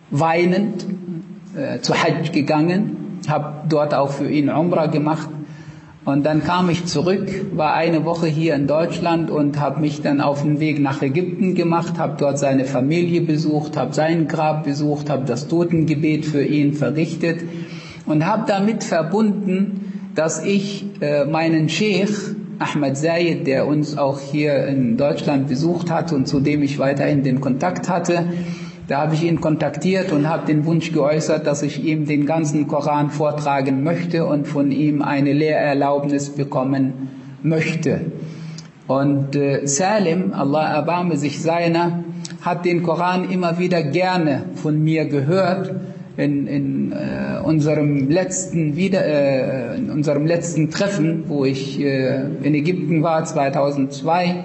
weinend 0.10 0.86
zu 1.82 1.94
Hajj 1.94 2.30
gegangen, 2.32 2.99
habe 3.28 3.68
dort 3.68 3.94
auch 3.94 4.12
für 4.12 4.30
ihn 4.30 4.50
Umrah 4.50 4.88
gemacht. 4.88 5.28
Und 6.05 6.25
dann 6.25 6.44
kam 6.44 6.70
ich 6.70 6.86
zurück, 6.86 7.29
war 7.53 7.74
eine 7.74 8.05
Woche 8.05 8.27
hier 8.27 8.55
in 8.55 8.68
Deutschland 8.68 9.29
und 9.29 9.60
habe 9.60 9.82
mich 9.82 10.01
dann 10.01 10.22
auf 10.22 10.44
den 10.44 10.60
Weg 10.60 10.79
nach 10.79 11.01
Ägypten 11.01 11.55
gemacht, 11.55 12.00
habe 12.00 12.16
dort 12.18 12.40
seine 12.40 12.66
Familie 12.66 13.22
besucht, 13.22 13.77
habe 13.77 13.94
sein 13.94 14.27
Grab 14.27 14.64
besucht, 14.64 15.10
habe 15.10 15.25
das 15.25 15.48
Totengebet 15.48 16.25
für 16.25 16.44
ihn 16.44 16.74
verrichtet 16.74 17.42
und 18.05 18.25
habe 18.25 18.46
damit 18.48 18.84
verbunden, 18.84 20.12
dass 20.16 20.44
ich 20.44 20.86
äh, 21.01 21.25
meinen 21.25 21.70
Sheikh 21.70 22.36
Ahmed 22.60 22.98
Zayed, 22.98 23.48
der 23.48 23.68
uns 23.68 23.98
auch 23.98 24.20
hier 24.20 24.66
in 24.68 24.98
Deutschland 24.98 25.48
besucht 25.48 25.90
hat 25.90 26.12
und 26.12 26.27
zu 26.27 26.40
dem 26.40 26.62
ich 26.62 26.77
weiterhin 26.77 27.24
den 27.24 27.40
Kontakt 27.40 27.88
hatte. 27.88 28.25
Da 28.90 29.02
habe 29.02 29.14
ich 29.14 29.24
ihn 29.24 29.40
kontaktiert 29.40 30.12
und 30.12 30.28
habe 30.28 30.48
den 30.48 30.66
Wunsch 30.66 30.92
geäußert, 30.92 31.46
dass 31.46 31.62
ich 31.62 31.84
ihm 31.84 32.08
den 32.08 32.25
ganzen 32.25 32.68
Koran 32.68 33.12
vortragen 33.12 33.84
möchte 33.84 34.25
und 34.25 34.48
von 34.48 34.72
ihm 34.72 35.04
eine 35.04 35.32
Lehrerlaubnis 35.32 36.32
bekommen 36.32 37.10
möchte. 37.44 38.02
Und 38.88 39.36
äh, 39.36 39.68
Salim, 39.68 40.34
Allah 40.34 40.74
erbarme 40.74 41.18
sich 41.18 41.40
seiner, 41.40 42.04
hat 42.42 42.66
den 42.66 42.82
Koran 42.82 43.30
immer 43.30 43.60
wieder 43.60 43.84
gerne 43.84 44.46
von 44.56 44.84
mir 44.84 45.06
gehört 45.06 45.72
in, 46.18 46.48
in 46.48 46.92
äh, 46.92 47.42
unserem 47.44 48.10
letzten 48.10 48.75
wieder 48.75 49.06
äh, 49.06 49.78
in 49.78 49.92
unserem 49.92 50.25
letzten 50.25 50.72
Treffen, 50.72 51.25
wo 51.28 51.46
ich 51.46 51.80
äh, 51.80 52.24
in 52.42 52.56
Ägypten 52.56 53.04
war 53.04 53.24
2002, 53.24 54.44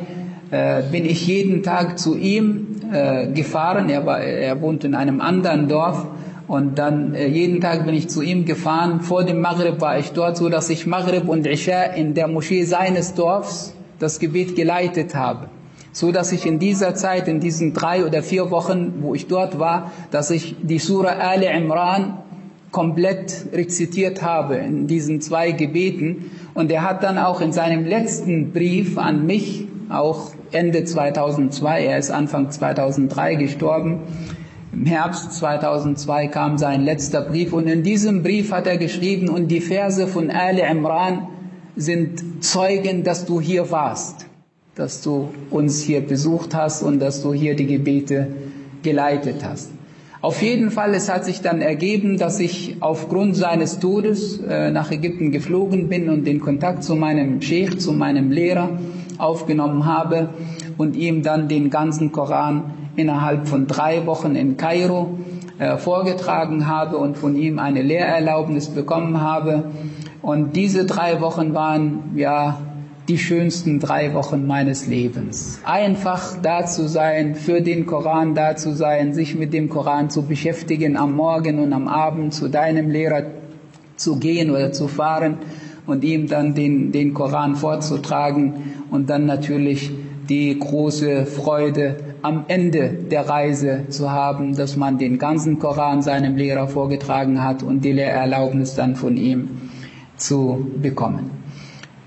äh, 0.50 0.82
bin 0.92 1.06
ich 1.06 1.26
jeden 1.26 1.62
Tag 1.62 1.98
zu 1.98 2.18
ihm 2.18 2.73
äh, 2.94 3.26
gefahren. 3.26 3.90
Er 3.90 4.06
war 4.06 4.20
er 4.20 4.60
wohnt 4.60 4.84
in 4.84 4.94
einem 4.94 5.20
anderen 5.20 5.68
Dorf 5.68 6.06
und 6.46 6.78
dann 6.78 7.14
äh, 7.14 7.26
jeden 7.26 7.60
Tag 7.60 7.84
bin 7.84 7.94
ich 7.94 8.08
zu 8.08 8.22
ihm 8.22 8.44
gefahren. 8.44 9.00
Vor 9.00 9.24
dem 9.24 9.40
Maghrib 9.40 9.80
war 9.80 9.98
ich 9.98 10.12
dort, 10.12 10.36
so 10.36 10.48
dass 10.48 10.70
ich 10.70 10.86
Maghrib 10.86 11.28
und 11.28 11.46
Isha 11.46 11.82
in 11.82 12.14
der 12.14 12.28
Moschee 12.28 12.64
seines 12.64 13.14
Dorfs 13.14 13.74
das 13.98 14.18
Gebet 14.18 14.56
geleitet 14.56 15.14
habe 15.14 15.48
so 15.94 16.10
dass 16.10 16.32
ich 16.32 16.44
in 16.44 16.58
dieser 16.58 16.96
Zeit, 16.96 17.28
in 17.28 17.38
diesen 17.38 17.72
drei 17.72 18.04
oder 18.04 18.20
vier 18.24 18.50
Wochen, 18.50 18.94
wo 19.00 19.14
ich 19.14 19.28
dort 19.28 19.60
war, 19.60 19.92
dass 20.10 20.32
ich 20.32 20.56
die 20.60 20.80
Surah 20.80 21.20
Ali 21.20 21.46
Imran 21.46 22.18
komplett 22.72 23.46
rezitiert 23.52 24.20
habe 24.20 24.56
in 24.56 24.88
diesen 24.88 25.20
zwei 25.20 25.52
Gebeten. 25.52 26.32
Und 26.52 26.72
er 26.72 26.82
hat 26.82 27.04
dann 27.04 27.16
auch 27.16 27.40
in 27.40 27.52
seinem 27.52 27.86
letzten 27.86 28.50
Brief 28.50 28.98
an 28.98 29.24
mich, 29.24 29.68
auch 29.88 30.32
Ende 30.54 30.84
2002, 30.84 31.84
er 31.84 31.98
ist 31.98 32.10
Anfang 32.10 32.50
2003 32.50 33.34
gestorben, 33.34 34.00
im 34.72 34.86
Herbst 34.86 35.32
2002 35.34 36.28
kam 36.28 36.58
sein 36.58 36.84
letzter 36.84 37.20
Brief 37.20 37.52
und 37.52 37.68
in 37.68 37.82
diesem 37.82 38.22
Brief 38.22 38.50
hat 38.52 38.66
er 38.66 38.76
geschrieben, 38.76 39.28
und 39.28 39.48
die 39.48 39.60
Verse 39.60 40.06
von 40.06 40.30
Ali 40.30 40.62
Imran 40.62 41.28
sind 41.76 42.44
Zeugen, 42.44 43.04
dass 43.04 43.24
du 43.24 43.40
hier 43.40 43.70
warst 43.70 44.26
dass 44.74 45.02
du 45.02 45.28
uns 45.50 45.82
hier 45.82 46.00
besucht 46.00 46.54
hast 46.54 46.82
und 46.82 46.98
dass 46.98 47.22
du 47.22 47.32
hier 47.32 47.54
die 47.54 47.66
Gebete 47.66 48.28
geleitet 48.82 49.44
hast. 49.44 49.70
Auf 50.20 50.40
jeden 50.42 50.70
Fall, 50.70 50.94
es 50.94 51.12
hat 51.12 51.24
sich 51.24 51.42
dann 51.42 51.60
ergeben, 51.60 52.16
dass 52.16 52.40
ich 52.40 52.76
aufgrund 52.80 53.36
seines 53.36 53.78
Todes 53.78 54.40
äh, 54.40 54.70
nach 54.70 54.90
Ägypten 54.90 55.32
geflogen 55.32 55.88
bin 55.88 56.08
und 56.08 56.26
den 56.26 56.40
Kontakt 56.40 56.82
zu 56.82 56.96
meinem 56.96 57.42
Sheikh, 57.42 57.76
zu 57.76 57.92
meinem 57.92 58.30
Lehrer 58.30 58.78
aufgenommen 59.18 59.86
habe 59.86 60.30
und 60.78 60.96
ihm 60.96 61.22
dann 61.22 61.48
den 61.48 61.70
ganzen 61.70 62.12
Koran 62.12 62.74
innerhalb 62.96 63.48
von 63.48 63.66
drei 63.66 64.06
Wochen 64.06 64.36
in 64.36 64.56
Kairo 64.56 65.18
äh, 65.58 65.76
vorgetragen 65.76 66.66
habe 66.66 66.96
und 66.96 67.16
von 67.16 67.36
ihm 67.36 67.58
eine 67.58 67.82
Lehrerlaubnis 67.82 68.68
bekommen 68.68 69.20
habe. 69.20 69.70
Und 70.22 70.56
diese 70.56 70.84
drei 70.84 71.20
Wochen 71.20 71.54
waren 71.54 72.12
ja 72.16 72.58
die 73.08 73.18
schönsten 73.18 73.80
drei 73.80 74.14
Wochen 74.14 74.46
meines 74.46 74.86
Lebens. 74.86 75.60
Einfach 75.64 76.36
da 76.40 76.64
zu 76.64 76.88
sein, 76.88 77.34
für 77.34 77.60
den 77.60 77.84
Koran 77.84 78.34
da 78.34 78.56
zu 78.56 78.74
sein, 78.74 79.12
sich 79.12 79.34
mit 79.34 79.52
dem 79.52 79.68
Koran 79.68 80.08
zu 80.08 80.22
beschäftigen, 80.22 80.96
am 80.96 81.14
Morgen 81.14 81.58
und 81.58 81.72
am 81.74 81.86
Abend 81.86 82.32
zu 82.32 82.48
deinem 82.48 82.90
Lehrer 82.90 83.24
zu 83.96 84.16
gehen 84.16 84.50
oder 84.50 84.72
zu 84.72 84.88
fahren 84.88 85.38
und 85.86 86.04
ihm 86.04 86.28
dann 86.28 86.54
den, 86.54 86.92
den 86.92 87.14
Koran 87.14 87.56
vorzutragen 87.56 88.54
und 88.90 89.10
dann 89.10 89.26
natürlich 89.26 89.90
die 90.28 90.58
große 90.58 91.26
Freude 91.26 91.96
am 92.22 92.44
Ende 92.48 92.88
der 92.88 93.28
Reise 93.28 93.84
zu 93.90 94.10
haben, 94.10 94.56
dass 94.56 94.76
man 94.76 94.96
den 94.96 95.18
ganzen 95.18 95.58
Koran 95.58 96.00
seinem 96.00 96.36
Lehrer 96.36 96.68
vorgetragen 96.68 97.44
hat 97.44 97.62
und 97.62 97.84
die 97.84 97.92
Lehrerlaubnis 97.92 98.74
dann 98.74 98.96
von 98.96 99.16
ihm 99.18 99.70
zu 100.16 100.70
bekommen. 100.80 101.30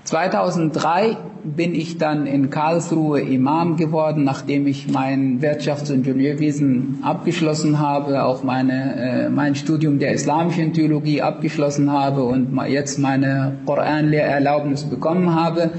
2003 0.04 1.16
bin 1.44 1.74
ich 1.74 1.98
dann 1.98 2.26
in 2.26 2.50
Karlsruhe 2.50 3.20
Imam 3.20 3.76
geworden, 3.76 4.24
nachdem 4.24 4.66
ich 4.66 4.88
mein 4.88 5.40
Wirtschaftsingenieurwesen 5.42 6.98
abgeschlossen 7.02 7.78
habe, 7.78 8.24
auch 8.24 8.42
meine, 8.42 9.26
äh, 9.26 9.28
mein 9.28 9.54
Studium 9.54 9.98
der 9.98 10.12
islamischen 10.12 10.72
Theologie 10.72 11.22
abgeschlossen 11.22 11.90
habe 11.92 12.22
und 12.24 12.58
jetzt 12.68 12.98
meine 12.98 13.58
Koranlehrerlaubnis 13.66 14.84
bekommen 14.84 15.34
habe. 15.34 15.72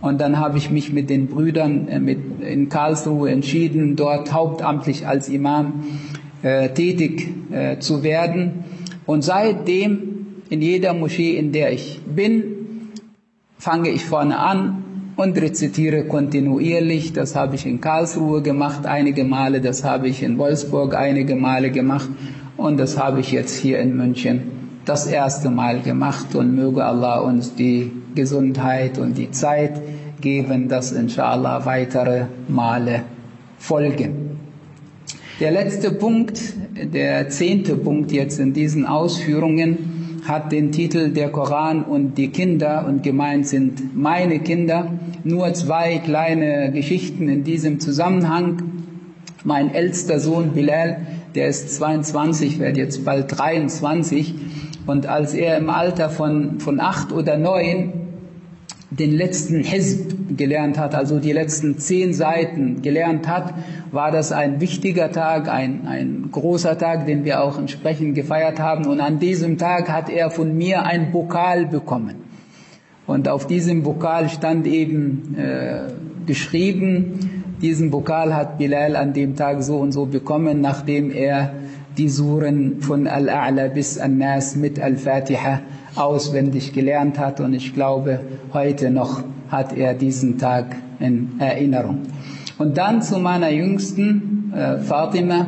Und 0.00 0.20
dann 0.20 0.38
habe 0.38 0.58
ich 0.58 0.70
mich 0.70 0.92
mit 0.92 1.10
den 1.10 1.28
Brüdern 1.28 1.88
äh, 1.88 2.00
mit, 2.00 2.40
in 2.40 2.68
Karlsruhe 2.68 3.30
entschieden, 3.30 3.96
dort 3.96 4.32
hauptamtlich 4.32 5.06
als 5.06 5.28
Imam 5.28 5.84
äh, 6.42 6.70
tätig 6.70 7.28
äh, 7.52 7.78
zu 7.78 8.02
werden. 8.02 8.64
Und 9.06 9.22
seitdem 9.22 10.12
in 10.50 10.60
jeder 10.60 10.92
Moschee, 10.92 11.36
in 11.36 11.52
der 11.52 11.72
ich 11.72 12.00
bin, 12.04 12.42
fange 13.58 13.90
ich 13.90 14.04
vorne 14.04 14.38
an 14.38 14.81
und 15.16 15.38
rezitiere 15.40 16.04
kontinuierlich. 16.04 17.12
Das 17.12 17.34
habe 17.36 17.54
ich 17.56 17.66
in 17.66 17.80
Karlsruhe 17.80 18.42
gemacht 18.42 18.86
einige 18.86 19.24
Male, 19.24 19.60
das 19.60 19.84
habe 19.84 20.08
ich 20.08 20.22
in 20.22 20.38
Wolfsburg 20.38 20.94
einige 20.94 21.36
Male 21.36 21.70
gemacht 21.70 22.10
und 22.56 22.78
das 22.78 22.98
habe 22.98 23.20
ich 23.20 23.32
jetzt 23.32 23.56
hier 23.56 23.78
in 23.78 23.96
München 23.96 24.42
das 24.84 25.06
erste 25.06 25.50
Mal 25.50 25.80
gemacht 25.80 26.34
und 26.34 26.54
möge 26.54 26.84
Allah 26.84 27.20
uns 27.20 27.54
die 27.54 27.92
Gesundheit 28.14 28.98
und 28.98 29.16
die 29.16 29.30
Zeit 29.30 29.80
geben, 30.20 30.68
dass 30.68 30.92
inshallah 30.92 31.64
weitere 31.64 32.26
Male 32.48 33.02
folgen. 33.58 34.38
Der 35.40 35.50
letzte 35.50 35.92
Punkt, 35.92 36.40
der 36.92 37.28
zehnte 37.28 37.76
Punkt 37.76 38.12
jetzt 38.12 38.38
in 38.38 38.52
diesen 38.52 38.86
Ausführungen 38.86 39.91
hat 40.24 40.52
den 40.52 40.70
Titel 40.70 41.10
Der 41.10 41.30
Koran 41.30 41.82
und 41.82 42.16
die 42.16 42.28
Kinder 42.28 42.86
und 42.86 43.02
gemeint 43.02 43.46
sind 43.46 43.96
meine 43.96 44.38
Kinder. 44.38 44.92
Nur 45.24 45.52
zwei 45.54 45.98
kleine 45.98 46.70
Geschichten 46.72 47.28
in 47.28 47.44
diesem 47.44 47.80
Zusammenhang. 47.80 48.62
Mein 49.44 49.74
ältester 49.74 50.20
Sohn 50.20 50.52
Bilal, 50.52 50.98
der 51.34 51.48
ist 51.48 51.74
22, 51.74 52.60
wird 52.60 52.76
jetzt 52.76 53.04
bald 53.04 53.36
23 53.36 54.34
und 54.86 55.06
als 55.06 55.34
er 55.34 55.58
im 55.58 55.70
Alter 55.70 56.10
von, 56.10 56.60
von 56.60 56.78
acht 56.80 57.12
oder 57.12 57.36
neun 57.36 57.92
den 58.98 59.12
letzten 59.12 59.64
Hizb 59.64 60.36
gelernt 60.36 60.78
hat, 60.78 60.94
also 60.94 61.18
die 61.18 61.32
letzten 61.32 61.78
zehn 61.78 62.12
Seiten 62.12 62.82
gelernt 62.82 63.26
hat, 63.26 63.54
war 63.90 64.10
das 64.10 64.32
ein 64.32 64.60
wichtiger 64.60 65.10
Tag, 65.10 65.48
ein, 65.48 65.86
ein 65.86 66.28
großer 66.30 66.76
Tag, 66.76 67.06
den 67.06 67.24
wir 67.24 67.42
auch 67.42 67.58
entsprechend 67.58 68.14
gefeiert 68.14 68.58
haben. 68.58 68.86
Und 68.86 69.00
an 69.00 69.18
diesem 69.18 69.56
Tag 69.56 69.88
hat 69.88 70.10
er 70.10 70.30
von 70.30 70.56
mir 70.56 70.84
ein 70.84 71.10
Pokal 71.10 71.66
bekommen. 71.66 72.16
Und 73.06 73.28
auf 73.28 73.46
diesem 73.46 73.82
Pokal 73.82 74.28
stand 74.28 74.66
eben 74.66 75.36
äh, 75.38 75.88
geschrieben, 76.26 77.44
diesen 77.62 77.90
Pokal 77.90 78.34
hat 78.34 78.58
Bilal 78.58 78.96
an 78.96 79.12
dem 79.12 79.36
Tag 79.36 79.62
so 79.62 79.78
und 79.78 79.92
so 79.92 80.06
bekommen, 80.06 80.60
nachdem 80.60 81.10
er 81.10 81.54
die 81.96 82.08
Suren 82.08 82.80
von 82.80 83.06
Al-A'la 83.06 83.68
bis 83.68 83.98
An-Nas 83.98 84.56
mit 84.56 84.80
Al-Fatiha 84.80 85.60
auswendig 85.94 86.72
gelernt 86.72 87.18
hat 87.18 87.40
und 87.40 87.54
ich 87.54 87.74
glaube, 87.74 88.20
heute 88.52 88.90
noch 88.90 89.22
hat 89.48 89.76
er 89.76 89.94
diesen 89.94 90.38
Tag 90.38 90.76
in 90.98 91.32
Erinnerung. 91.38 91.98
Und 92.58 92.78
dann 92.78 93.02
zu 93.02 93.18
meiner 93.18 93.50
jüngsten 93.50 94.52
äh, 94.54 94.78
Fatima, 94.78 95.46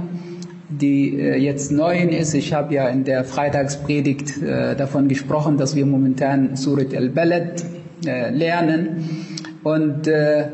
die 0.69 1.19
äh, 1.19 1.37
jetzt 1.37 1.73
neun 1.73 2.09
ist. 2.09 2.35
Ich 2.35 2.53
habe 2.53 2.75
ja 2.75 2.89
in 2.89 3.05
der 3.05 3.25
Freitagspredigt 3.25 4.43
äh, 4.43 4.75
davon 4.77 5.09
gesprochen, 5.09 5.57
dass 5.57 5.75
wir 5.77 5.87
momentan 5.87 6.57
Surat 6.57 6.95
al-Balad 6.95 7.65
äh, 8.07 8.31
lernen. 8.31 9.09
Und 9.63 10.07
äh, 10.09 10.49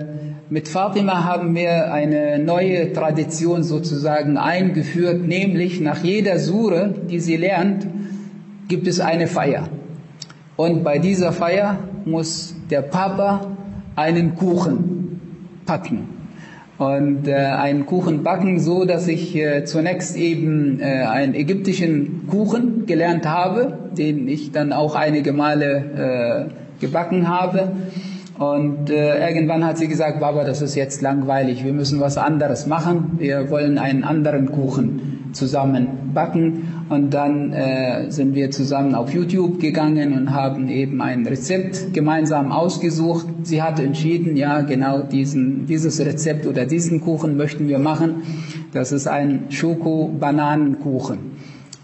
mit 0.50 0.68
Fatima 0.68 1.24
haben 1.24 1.54
wir 1.54 1.92
eine 1.92 2.38
neue 2.38 2.92
Tradition 2.92 3.62
sozusagen 3.62 4.36
eingeführt, 4.36 5.26
nämlich 5.26 5.80
nach 5.80 6.02
jeder 6.02 6.38
Sure, 6.38 6.94
die 7.08 7.20
sie 7.20 7.36
lernt, 7.36 7.86
gibt 8.68 8.86
es 8.86 9.00
eine 9.00 9.26
Feier. 9.26 9.68
Und 10.60 10.84
bei 10.84 10.98
dieser 10.98 11.32
Feier 11.32 11.78
muss 12.04 12.54
der 12.70 12.82
Papa 12.82 13.46
einen 13.96 14.34
Kuchen 14.36 15.18
packen. 15.64 16.06
Und 16.76 17.26
äh, 17.26 17.34
einen 17.34 17.86
Kuchen 17.86 18.22
backen, 18.22 18.60
so 18.60 18.84
dass 18.84 19.08
ich 19.08 19.34
äh, 19.36 19.64
zunächst 19.64 20.16
eben 20.16 20.78
äh, 20.80 21.04
einen 21.04 21.34
ägyptischen 21.34 22.26
Kuchen 22.28 22.84
gelernt 22.84 23.26
habe, 23.26 23.72
den 23.96 24.28
ich 24.28 24.52
dann 24.52 24.74
auch 24.74 24.96
einige 24.96 25.32
Male 25.32 26.50
äh, 26.52 26.78
gebacken 26.78 27.26
habe. 27.26 27.72
Und 28.38 28.90
äh, 28.90 29.26
irgendwann 29.30 29.64
hat 29.64 29.78
sie 29.78 29.88
gesagt, 29.88 30.20
Baba, 30.20 30.44
das 30.44 30.60
ist 30.60 30.74
jetzt 30.74 31.00
langweilig, 31.00 31.64
wir 31.64 31.72
müssen 31.72 32.00
was 32.00 32.18
anderes 32.18 32.66
machen, 32.66 33.12
wir 33.16 33.48
wollen 33.48 33.78
einen 33.78 34.04
anderen 34.04 34.52
Kuchen 34.52 35.30
zusammen 35.32 35.86
backen. 36.12 36.79
Und 36.90 37.14
dann 37.14 37.52
äh, 37.52 38.10
sind 38.10 38.34
wir 38.34 38.50
zusammen 38.50 38.96
auf 38.96 39.14
YouTube 39.14 39.60
gegangen 39.60 40.12
und 40.12 40.32
haben 40.32 40.68
eben 40.68 41.00
ein 41.00 41.24
Rezept 41.24 41.94
gemeinsam 41.94 42.50
ausgesucht. 42.50 43.26
Sie 43.44 43.62
hat 43.62 43.78
entschieden, 43.78 44.36
ja, 44.36 44.62
genau 44.62 44.98
diesen, 44.98 45.66
dieses 45.66 46.00
Rezept 46.00 46.48
oder 46.48 46.66
diesen 46.66 47.00
Kuchen 47.00 47.36
möchten 47.36 47.68
wir 47.68 47.78
machen. 47.78 48.24
Das 48.72 48.90
ist 48.90 49.06
ein 49.06 49.44
Schoko-Bananenkuchen. 49.50 51.18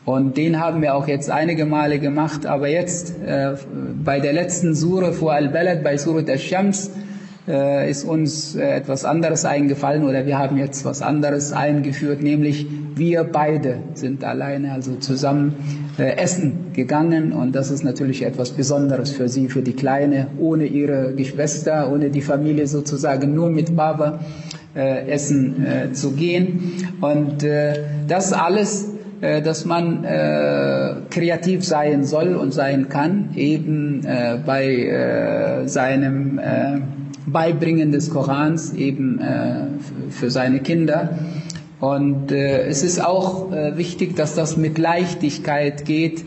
Und 0.04 0.36
den 0.36 0.58
haben 0.58 0.82
wir 0.82 0.96
auch 0.96 1.06
jetzt 1.06 1.30
einige 1.30 1.66
Male 1.66 2.00
gemacht, 2.00 2.44
aber 2.44 2.68
jetzt 2.68 3.14
äh, 3.24 3.54
bei 4.04 4.18
der 4.18 4.32
letzten 4.32 4.74
Sure 4.74 5.12
vor 5.12 5.34
Al-Balad, 5.34 5.84
bei 5.84 5.98
Surat 5.98 6.28
Al-Shams, 6.28 6.90
äh, 7.48 7.90
ist 7.90 8.04
uns 8.04 8.56
äh, 8.56 8.62
etwas 8.76 9.04
anderes 9.04 9.44
eingefallen 9.44 10.04
oder 10.04 10.26
wir 10.26 10.38
haben 10.38 10.56
jetzt 10.56 10.84
was 10.84 11.02
anderes 11.02 11.52
eingeführt, 11.52 12.22
nämlich 12.22 12.66
wir 12.94 13.24
beide 13.24 13.78
sind 13.94 14.24
alleine, 14.24 14.72
also 14.72 14.96
zusammen 14.96 15.54
äh, 15.98 16.16
essen 16.16 16.72
gegangen. 16.72 17.32
Und 17.32 17.54
das 17.54 17.70
ist 17.70 17.84
natürlich 17.84 18.24
etwas 18.24 18.50
Besonderes 18.50 19.10
für 19.10 19.28
sie, 19.28 19.48
für 19.48 19.62
die 19.62 19.74
Kleine, 19.74 20.28
ohne 20.38 20.66
ihre 20.66 21.14
Geschwister, 21.14 21.92
ohne 21.92 22.10
die 22.10 22.22
Familie 22.22 22.66
sozusagen, 22.66 23.34
nur 23.34 23.50
mit 23.50 23.76
Baba 23.76 24.20
äh, 24.74 25.08
essen 25.08 25.66
äh, 25.66 25.92
zu 25.92 26.12
gehen. 26.12 26.72
Und 27.00 27.44
äh, 27.44 27.84
das 28.08 28.32
alles 28.32 28.96
äh, 29.20 29.40
dass 29.40 29.64
man 29.64 30.04
äh, 30.04 30.94
kreativ 31.10 31.64
sein 31.64 32.04
soll 32.04 32.34
und 32.34 32.52
sein 32.52 32.88
kann, 32.90 33.30
eben 33.34 34.04
äh, 34.04 34.38
bei 34.44 34.66
äh, 34.66 35.68
seinem 35.68 36.38
äh, 36.38 36.80
Beibringen 37.26 37.92
des 37.92 38.10
Korans 38.10 38.72
eben 38.72 39.20
äh, 39.20 39.66
für 40.10 40.30
seine 40.30 40.60
Kinder. 40.60 41.18
Und 41.80 42.32
äh, 42.32 42.66
es 42.66 42.82
ist 42.82 43.04
auch 43.04 43.52
äh, 43.52 43.76
wichtig, 43.76 44.16
dass 44.16 44.34
das 44.34 44.56
mit 44.56 44.78
Leichtigkeit 44.78 45.84
geht. 45.84 46.24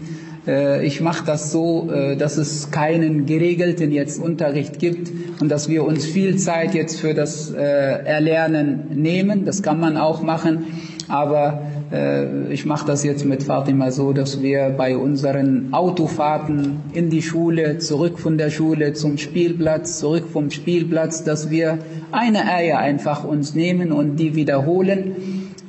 Ich 0.82 1.00
mache 1.00 1.26
das 1.26 1.52
so, 1.52 1.92
dass 2.18 2.38
es 2.38 2.72
keinen 2.72 3.28
geregelten 3.28 3.92
jetzt 3.92 4.20
Unterricht 4.20 4.80
gibt 4.80 5.12
und 5.42 5.50
dass 5.50 5.70
wir 5.70 5.84
uns 5.84 6.06
viel 6.06 6.38
Zeit 6.38 6.74
jetzt 6.74 7.00
für 7.00 7.14
das 7.14 7.52
Erlernen 7.52 8.86
nehmen. 8.96 9.46
Das 9.46 9.62
kann 9.62 9.80
man 9.80 9.96
auch 9.96 10.24
machen, 10.24 10.66
aber 11.08 11.62
äh, 11.92 12.52
ich 12.52 12.66
mache 12.66 12.86
das 12.86 13.04
jetzt 13.04 13.26
mit 13.26 13.44
Fatima 13.44 13.92
so, 13.92 14.14
dass 14.14 14.42
wir 14.42 14.70
bei 14.78 14.98
unseren 14.98 15.70
Autofahrten 15.74 16.80
in 16.94 17.10
die 17.10 17.22
Schule, 17.22 17.78
zurück 17.80 18.20
von 18.20 18.38
der 18.38 18.50
Schule 18.50 18.94
zum 18.94 19.18
Spielplatz, 19.18 20.00
zurück 20.00 20.26
vom 20.32 20.52
Spielplatz, 20.52 21.24
dass 21.24 21.50
wir 21.50 21.80
eine 22.12 22.52
Eier 22.52 22.80
einfach 22.80 23.24
uns 23.24 23.56
nehmen 23.56 23.92
und 23.92 24.18
die 24.18 24.36
wiederholen 24.36 25.16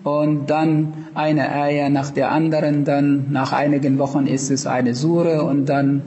und 0.05 0.49
dann 0.49 0.95
eine 1.15 1.53
Eier 1.53 1.91
nach 1.91 2.11
der 2.11 2.31
anderen, 2.31 2.85
dann 2.85 3.27
nach 3.31 3.53
einigen 3.53 3.99
Wochen 3.99 4.27
ist 4.27 4.51
es 4.51 4.67
eine 4.67 4.95
Sure 4.95 5.43
und 5.45 5.67
dann 5.67 6.03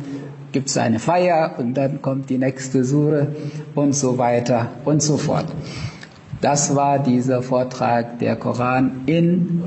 gibt 0.52 0.70
es 0.70 0.78
eine 0.78 1.00
Feier 1.00 1.56
und 1.58 1.76
dann 1.76 2.02
kommt 2.02 2.30
die 2.30 2.38
nächste 2.38 2.84
Sure 2.84 3.28
und 3.76 3.94
so 3.96 4.18
weiter 4.18 4.70
und 4.86 5.02
so 5.02 5.18
fort. 5.18 5.46
Das 6.42 6.76
war 6.76 7.00
dieser 7.00 7.42
Vortrag 7.42 8.20
der 8.20 8.36
Koran 8.36 9.02
in 9.06 9.64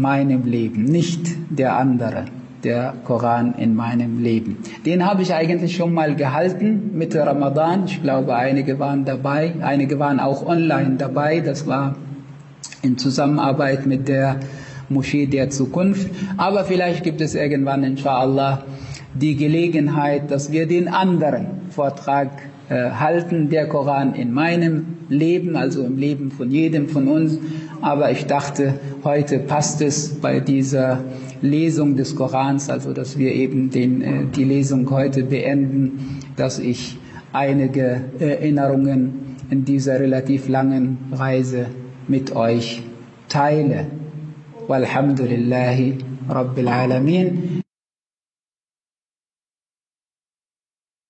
meinem 0.00 0.44
Leben, 0.44 0.84
nicht 0.84 1.28
der 1.50 1.76
andere, 1.76 2.26
der 2.64 2.94
Koran 3.04 3.54
in 3.54 3.74
meinem 3.74 4.22
Leben. 4.22 4.58
Den 4.84 5.04
habe 5.06 5.22
ich 5.22 5.34
eigentlich 5.34 5.76
schon 5.76 5.92
mal 5.92 6.16
gehalten 6.16 6.90
Mitte 6.94 7.24
Ramadan. 7.24 7.84
Ich 7.86 8.02
glaube, 8.02 8.34
einige 8.34 8.78
waren 8.78 9.04
dabei, 9.04 9.54
einige 9.62 9.98
waren 9.98 10.20
auch 10.20 10.46
online 10.46 10.96
dabei. 10.98 11.40
Das 11.40 11.66
war 11.66 11.96
in 12.82 12.98
Zusammenarbeit 12.98 13.86
mit 13.86 14.08
der 14.08 14.40
Moschee 14.88 15.26
der 15.26 15.50
Zukunft. 15.50 16.08
Aber 16.36 16.64
vielleicht 16.64 17.02
gibt 17.02 17.20
es 17.20 17.34
irgendwann, 17.34 17.84
inshallah, 17.84 18.64
die 19.14 19.36
Gelegenheit, 19.36 20.30
dass 20.30 20.52
wir 20.52 20.66
den 20.66 20.88
anderen 20.88 21.46
Vortrag 21.70 22.30
äh, 22.68 22.90
halten, 22.90 23.48
der 23.48 23.68
Koran 23.68 24.14
in 24.14 24.32
meinem 24.32 24.98
Leben, 25.08 25.56
also 25.56 25.84
im 25.84 25.96
Leben 25.96 26.30
von 26.30 26.50
jedem 26.50 26.88
von 26.88 27.08
uns. 27.08 27.38
Aber 27.80 28.10
ich 28.10 28.26
dachte, 28.26 28.74
heute 29.04 29.38
passt 29.38 29.80
es 29.82 30.14
bei 30.20 30.40
dieser 30.40 31.04
Lesung 31.42 31.96
des 31.96 32.16
Korans, 32.16 32.70
also 32.70 32.92
dass 32.92 33.18
wir 33.18 33.32
eben 33.32 33.70
den, 33.70 34.02
äh, 34.02 34.24
die 34.34 34.44
Lesung 34.44 34.90
heute 34.90 35.24
beenden, 35.24 36.20
dass 36.36 36.58
ich 36.58 36.98
einige 37.32 38.00
Erinnerungen 38.18 39.36
in 39.50 39.64
dieser 39.64 40.00
relativ 40.00 40.48
langen 40.48 40.98
Reise 41.12 41.66
mit 42.08 42.34
euch 42.34 42.82
teile. 43.28 43.86
Walhamdulillahi 44.66 45.98
Rabbil 46.28 46.68
Alamin. 46.68 47.65